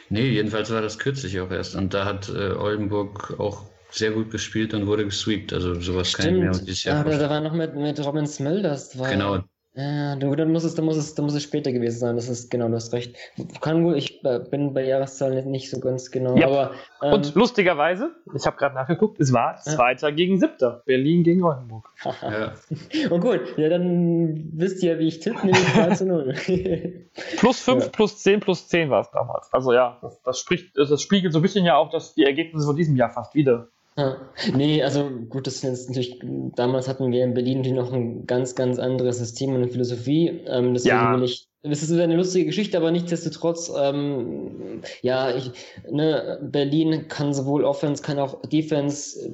Nee, 0.09 0.29
jedenfalls 0.29 0.71
war 0.71 0.81
das 0.81 0.99
kürzlich 0.99 1.39
auch 1.39 1.49
erst. 1.51 1.75
Und 1.75 1.93
da 1.93 2.05
hat 2.05 2.29
äh, 2.29 2.51
Oldenburg 2.51 3.39
auch 3.39 3.65
sehr 3.91 4.11
gut 4.11 4.29
gespielt 4.29 4.73
und 4.73 4.87
wurde 4.87 5.05
gesweept. 5.05 5.53
Also 5.53 5.79
sowas 5.79 6.09
Stimmt. 6.09 6.27
kann 6.27 6.35
ich 6.35 6.41
mir 6.41 6.65
dieses 6.65 6.83
Jahr 6.83 6.99
ah, 6.99 7.09
da, 7.09 7.17
da 7.17 7.29
war 7.29 7.41
noch 7.41 7.53
mit, 7.53 7.75
mit 7.75 8.05
Robin 8.05 8.27
Smulders. 8.27 8.97
War, 8.99 9.09
genau, 9.09 9.43
ja, 9.77 10.15
dann 10.15 10.51
muss 10.51 10.63
es, 10.63 10.75
dann 10.75 10.85
muss 10.85 10.95
es, 10.95 11.15
dann 11.15 11.25
muss 11.25 11.35
es 11.35 11.43
später 11.43 11.73
gewesen 11.73 11.99
sein. 11.99 12.15
Das 12.15 12.29
ist 12.29 12.49
genau, 12.49 12.69
du 12.69 12.75
hast 12.75 12.93
recht. 12.93 13.15
Kann 13.59 13.83
gut, 13.83 13.97
ich 13.97 14.23
äh, 14.23 14.39
bin 14.39 14.73
bei 14.73 14.85
Jahreszahlen 14.85 15.51
nicht 15.51 15.69
so 15.69 15.81
ganz 15.81 16.11
genau. 16.11 16.37
Ja. 16.37 16.47
Aber, 16.47 16.71
ähm, 17.01 17.13
Und 17.13 17.35
lustigerweise, 17.35 18.11
ich 18.33 18.45
habe 18.45 18.55
gerade 18.55 18.73
nachgeguckt, 18.73 19.19
es 19.19 19.33
war 19.33 19.57
Zweiter 19.57 20.09
ja. 20.09 20.15
gegen 20.15 20.39
Siebter. 20.39 20.81
Berlin 20.85 21.23
gegen 21.23 21.43
Oldenburg. 21.43 21.89
ja. 22.21 22.53
Und 23.09 23.19
gut, 23.19 23.41
ja, 23.57 23.67
dann 23.67 24.49
wisst 24.53 24.81
ihr, 24.81 24.97
wie 24.97 25.07
ich 25.07 25.19
tippe, 25.19 25.45
nämlich 25.45 25.65
3 25.73 25.89
zu 25.95 26.05
0. 26.05 26.33
plus 27.37 27.59
5, 27.59 27.83
ja. 27.83 27.89
plus 27.89 28.17
10, 28.19 28.39
plus 28.39 28.67
10 28.69 28.89
war 28.89 29.01
es 29.01 29.11
damals. 29.11 29.51
Also 29.51 29.73
ja, 29.73 29.97
das, 30.01 30.21
das, 30.21 30.39
spricht, 30.39 30.77
das 30.77 31.01
spiegelt 31.01 31.33
so 31.33 31.39
ein 31.39 31.41
bisschen 31.41 31.65
ja 31.65 31.75
auch 31.75 31.89
das, 31.89 32.13
die 32.13 32.23
Ergebnisse 32.23 32.65
von 32.65 32.77
diesem 32.77 32.95
Jahr 32.95 33.09
fast 33.09 33.35
wieder. 33.35 33.67
Ja. 33.97 34.29
Nee, 34.53 34.83
also 34.83 35.09
gut, 35.09 35.47
das 35.47 35.63
ist 35.63 35.87
natürlich, 35.89 36.19
damals 36.55 36.87
hatten 36.87 37.11
wir 37.11 37.23
in 37.23 37.33
Berlin 37.33 37.59
natürlich 37.59 37.77
noch 37.77 37.93
ein 37.93 38.25
ganz, 38.25 38.55
ganz 38.55 38.77
anderes 38.77 39.19
System 39.19 39.51
und 39.51 39.57
eine 39.57 39.69
Philosophie. 39.69 40.41
Ähm, 40.47 40.73
deswegen 40.73 40.95
ja. 40.95 41.15
will 41.15 41.23
ich, 41.23 41.47
das 41.69 41.83
ist 41.83 41.91
eine 41.91 42.15
lustige 42.15 42.45
Geschichte, 42.45 42.77
aber 42.77 42.91
nichtsdestotrotz, 42.91 43.71
ähm, 43.77 44.81
ja, 45.01 45.35
ich, 45.35 45.51
ne, 45.89 46.39
Berlin 46.41 47.07
kann 47.07 47.33
sowohl 47.33 47.63
Offense, 47.63 48.03
kann 48.03 48.19
auch 48.19 48.41
Defense. 48.43 49.31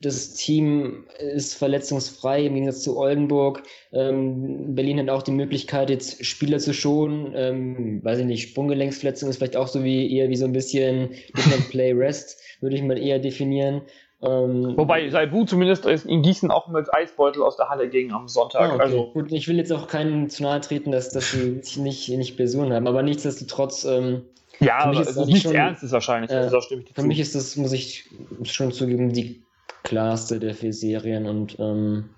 Das 0.00 0.34
Team 0.34 1.04
ist 1.18 1.54
verletzungsfrei 1.54 2.46
im 2.46 2.54
Gegensatz 2.54 2.82
zu 2.82 2.96
Oldenburg. 2.96 3.62
Ähm, 3.92 4.74
Berlin 4.74 5.00
hat 5.00 5.10
auch 5.10 5.22
die 5.22 5.32
Möglichkeit, 5.32 5.90
jetzt 5.90 6.24
Spieler 6.24 6.58
zu 6.58 6.72
schonen. 6.74 7.32
Ähm, 7.34 8.04
weiß 8.04 8.20
ich 8.20 8.26
nicht, 8.26 8.48
Sprunggelenksverletzung 8.50 9.28
ist 9.28 9.36
vielleicht 9.36 9.56
auch 9.56 9.68
so 9.68 9.84
wie 9.84 10.14
eher 10.14 10.28
wie 10.28 10.36
so 10.36 10.44
ein 10.44 10.52
bisschen 10.52 11.10
Different 11.36 11.68
Play 11.70 11.92
Rest, 11.92 12.38
würde 12.60 12.76
ich 12.76 12.82
mal 12.82 12.98
eher 12.98 13.18
definieren. 13.18 13.82
Ähm, 14.22 14.76
Wobei 14.76 15.10
Saibu 15.10 15.44
zumindest 15.44 15.84
in 15.84 16.22
Gießen 16.22 16.50
auch 16.50 16.68
mit 16.68 16.92
Eisbeutel 16.94 17.42
aus 17.42 17.56
der 17.56 17.68
Halle 17.68 17.88
ging 17.88 18.12
am 18.12 18.28
Sonntag. 18.28 18.60
Ah, 18.60 18.74
okay. 18.74 18.82
Also 18.82 19.10
gut, 19.12 19.32
ich 19.32 19.48
will 19.48 19.56
jetzt 19.56 19.72
auch 19.72 19.88
keinen 19.88 20.30
zu 20.30 20.44
nahe 20.44 20.60
treten, 20.60 20.92
dass, 20.92 21.10
dass 21.10 21.32
sie 21.32 21.60
nicht, 21.80 22.08
nicht 22.08 22.36
Personen 22.36 22.72
haben, 22.72 22.86
aber 22.86 23.02
nichtsdestotrotz. 23.02 23.84
Ähm, 23.84 24.22
ja, 24.60 24.78
aber 24.78 25.00
es 25.00 25.16
ist 25.16 25.26
nichts 25.26 25.42
schon, 25.42 25.54
Ernstes 25.54 25.90
wahrscheinlich. 25.90 26.30
Äh, 26.30 26.34
also, 26.34 26.60
für 26.60 26.84
zu. 26.94 27.02
mich 27.02 27.18
ist 27.18 27.34
das, 27.34 27.56
muss 27.56 27.72
ich 27.72 28.08
schon 28.44 28.70
zugeben, 28.70 29.12
die 29.12 29.42
klarste 29.82 30.38
der 30.38 30.54
vier 30.54 30.72
Serien 30.72 31.26
und 31.26 31.58
ähm, 31.58 32.10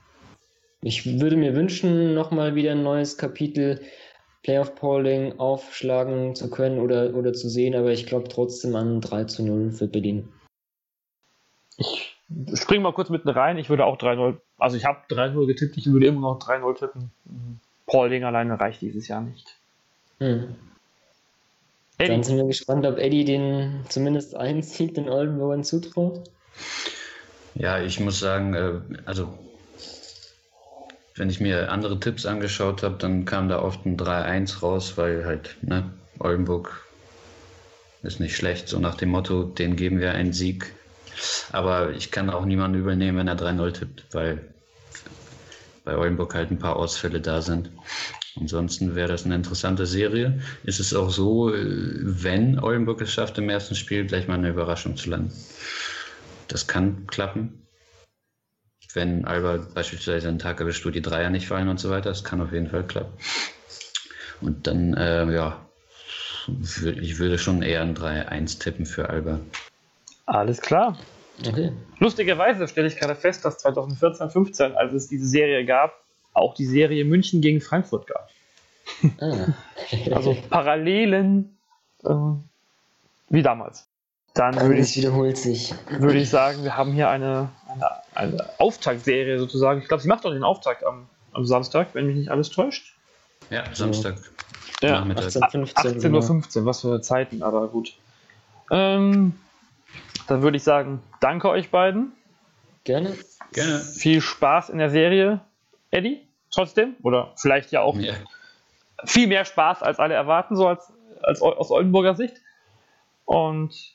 ich 0.82 1.18
würde 1.18 1.36
mir 1.36 1.54
wünschen, 1.54 2.12
nochmal 2.12 2.54
wieder 2.54 2.72
ein 2.72 2.82
neues 2.82 3.16
Kapitel 3.16 3.80
Playoff 4.42 4.74
Polling 4.74 5.38
aufschlagen 5.38 6.34
zu 6.34 6.50
können 6.50 6.78
oder, 6.78 7.14
oder 7.14 7.32
zu 7.32 7.48
sehen, 7.48 7.74
aber 7.74 7.92
ich 7.92 8.04
glaube 8.04 8.28
trotzdem 8.28 8.76
an 8.76 9.00
3 9.00 9.24
zu 9.24 9.42
0 9.42 9.70
für 9.70 9.88
Berlin. 9.88 10.28
Ich 11.76 12.14
springe 12.54 12.82
mal 12.82 12.92
kurz 12.92 13.10
mitten 13.10 13.28
rein. 13.28 13.58
Ich 13.58 13.68
würde 13.68 13.84
auch 13.84 13.98
3-0, 13.98 14.36
also 14.58 14.76
ich 14.76 14.84
habe 14.84 15.00
3-0 15.08 15.46
getippt, 15.46 15.76
ich 15.76 15.86
würde 15.86 16.06
immer 16.06 16.20
noch 16.20 16.38
3-0 16.38 16.78
tippen. 16.78 17.10
Paul 17.86 18.08
Ding 18.08 18.24
alleine 18.24 18.58
reicht 18.58 18.80
dieses 18.80 19.08
Jahr 19.08 19.20
nicht. 19.20 19.56
Hm. 20.18 20.54
Dann 21.98 22.22
sind 22.22 22.36
wir 22.36 22.46
gespannt, 22.46 22.86
ob 22.86 22.98
Eddie 22.98 23.24
den 23.24 23.84
zumindest 23.88 24.34
einen 24.34 24.62
Sieg 24.62 24.94
den 24.94 25.08
Oldenburgern 25.08 25.62
zutraut. 25.64 26.24
Ja, 27.54 27.80
ich 27.80 28.00
muss 28.00 28.18
sagen, 28.18 28.54
äh, 28.54 28.80
also 29.04 29.32
wenn 31.14 31.30
ich 31.30 31.40
mir 31.40 31.70
andere 31.70 32.00
Tipps 32.00 32.26
angeschaut 32.26 32.82
habe, 32.82 32.96
dann 32.98 33.24
kam 33.24 33.48
da 33.48 33.62
oft 33.62 33.86
ein 33.86 33.96
3-1 33.96 34.60
raus, 34.60 34.94
weil 34.96 35.24
halt, 35.24 35.56
ne, 35.62 35.88
Oldenburg 36.18 36.84
ist 38.02 38.18
nicht 38.18 38.36
schlecht, 38.36 38.68
so 38.68 38.80
nach 38.80 38.96
dem 38.96 39.10
Motto, 39.10 39.44
den 39.44 39.76
geben 39.76 40.00
wir 40.00 40.12
einen 40.12 40.32
Sieg. 40.32 40.74
Aber 41.52 41.90
ich 41.92 42.10
kann 42.10 42.30
auch 42.30 42.44
niemanden 42.44 42.78
übernehmen, 42.78 43.18
wenn 43.18 43.28
er 43.28 43.36
3-0 43.36 43.72
tippt, 43.72 44.04
weil 44.12 44.54
bei 45.84 45.96
Oldenburg 45.96 46.34
halt 46.34 46.50
ein 46.50 46.58
paar 46.58 46.76
Ausfälle 46.76 47.20
da 47.20 47.42
sind. 47.42 47.70
Ansonsten 48.40 48.96
wäre 48.96 49.08
das 49.08 49.24
eine 49.24 49.36
interessante 49.36 49.86
Serie. 49.86 50.40
Ist 50.64 50.80
es 50.80 50.94
auch 50.94 51.10
so, 51.10 51.52
wenn 51.54 52.58
Oldenburg 52.58 53.00
es 53.02 53.12
schafft, 53.12 53.38
im 53.38 53.48
ersten 53.48 53.74
Spiel 53.74 54.06
gleich 54.06 54.26
mal 54.26 54.34
eine 54.34 54.48
Überraschung 54.48 54.96
zu 54.96 55.10
landen. 55.10 55.32
Das 56.48 56.66
kann 56.66 57.06
klappen. 57.06 57.66
Wenn 58.92 59.24
Alba 59.24 59.58
beispielsweise 59.74 60.28
einen 60.28 60.38
Tag 60.38 60.60
erwischt, 60.60 60.84
wo 60.86 60.90
die 60.90 61.02
Dreier 61.02 61.30
nicht 61.30 61.48
fallen 61.48 61.68
und 61.68 61.80
so 61.80 61.90
weiter, 61.90 62.10
das 62.10 62.24
kann 62.24 62.40
auf 62.40 62.52
jeden 62.52 62.70
Fall 62.70 62.86
klappen. 62.86 63.12
Und 64.40 64.66
dann, 64.66 64.94
äh, 64.94 65.32
ja, 65.32 65.66
ich 66.46 67.18
würde 67.18 67.38
schon 67.38 67.62
eher 67.62 67.82
ein 67.82 67.94
3-1 67.94 68.58
tippen 68.58 68.86
für 68.86 69.08
Alba. 69.10 69.40
Alles 70.26 70.60
klar. 70.60 70.96
Okay. 71.46 71.72
Lustigerweise 71.98 72.68
stelle 72.68 72.86
ich 72.86 72.96
gerade 72.96 73.14
fest, 73.14 73.44
dass 73.44 73.58
2014, 73.58 74.30
15, 74.30 74.76
als 74.76 74.92
es 74.92 75.08
diese 75.08 75.26
Serie 75.26 75.64
gab, 75.64 75.92
auch 76.32 76.54
die 76.54 76.66
Serie 76.66 77.04
München 77.04 77.40
gegen 77.40 77.60
Frankfurt 77.60 78.06
gab. 78.06 78.30
Ah. 79.20 79.46
also 80.14 80.36
Parallelen 80.50 81.56
äh, 82.04 82.14
wie 83.28 83.42
damals. 83.42 83.88
Dann 84.34 84.54
würde 84.60 84.80
ich, 84.80 84.96
wiederholt 84.96 85.38
sich. 85.38 85.72
würde 85.90 86.18
ich 86.18 86.28
sagen, 86.28 86.64
wir 86.64 86.76
haben 86.76 86.92
hier 86.92 87.08
eine, 87.08 87.50
eine, 87.68 87.90
eine 88.14 88.50
Auftaktserie 88.58 89.38
sozusagen. 89.38 89.80
Ich 89.80 89.86
glaube, 89.86 90.02
sie 90.02 90.08
macht 90.08 90.24
doch 90.24 90.32
den 90.32 90.42
Auftakt 90.42 90.84
am, 90.84 91.06
am 91.32 91.46
Samstag, 91.46 91.88
wenn 91.92 92.06
mich 92.06 92.16
nicht 92.16 92.30
alles 92.30 92.50
täuscht. 92.50 92.96
Ja, 93.50 93.64
Samstag. 93.72 94.16
Ja, 94.82 95.02
18.15 95.02 96.12
Uhr, 96.12 96.42
18 96.42 96.66
was 96.66 96.80
für 96.80 97.00
Zeiten, 97.00 97.42
aber 97.42 97.68
gut. 97.68 97.94
Ähm, 98.70 99.34
dann 100.26 100.42
würde 100.42 100.56
ich 100.56 100.62
sagen, 100.62 101.02
danke 101.20 101.48
euch 101.48 101.70
beiden. 101.70 102.12
Gerne. 102.84 103.16
Gerne. 103.52 103.80
Viel 103.80 104.20
Spaß 104.20 104.70
in 104.70 104.78
der 104.78 104.90
Serie. 104.90 105.40
Eddie, 105.90 106.26
trotzdem? 106.50 106.96
Oder 107.02 107.32
vielleicht 107.36 107.70
ja 107.70 107.82
auch 107.82 107.96
ja. 107.96 108.14
viel 109.04 109.28
mehr 109.28 109.44
Spaß, 109.44 109.82
als 109.82 109.98
alle 109.98 110.14
erwarten, 110.14 110.56
so 110.56 110.66
als, 110.66 110.92
als 111.22 111.40
aus 111.40 111.70
Oldenburger 111.70 112.14
Sicht. 112.14 112.36
Und 113.24 113.94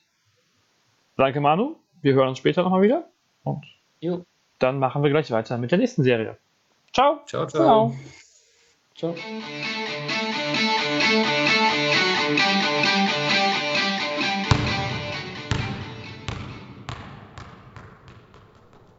danke, 1.18 1.42
Manu. 1.42 1.76
Wir 2.02 2.14
hören 2.14 2.30
uns 2.30 2.38
später 2.38 2.64
nochmal 2.64 2.82
wieder. 2.82 3.10
Und 3.44 3.66
jo. 4.00 4.26
dann 4.60 4.80
machen 4.80 5.04
wir 5.04 5.10
gleich 5.10 5.30
weiter 5.32 5.58
mit 5.58 5.72
der 5.72 5.78
nächsten 5.78 6.04
Serie. 6.04 6.38
Ciao. 6.94 7.20
Ciao, 7.26 7.46
ciao. 7.48 7.94
Ciao. 8.96 9.14
ciao. 9.14 10.19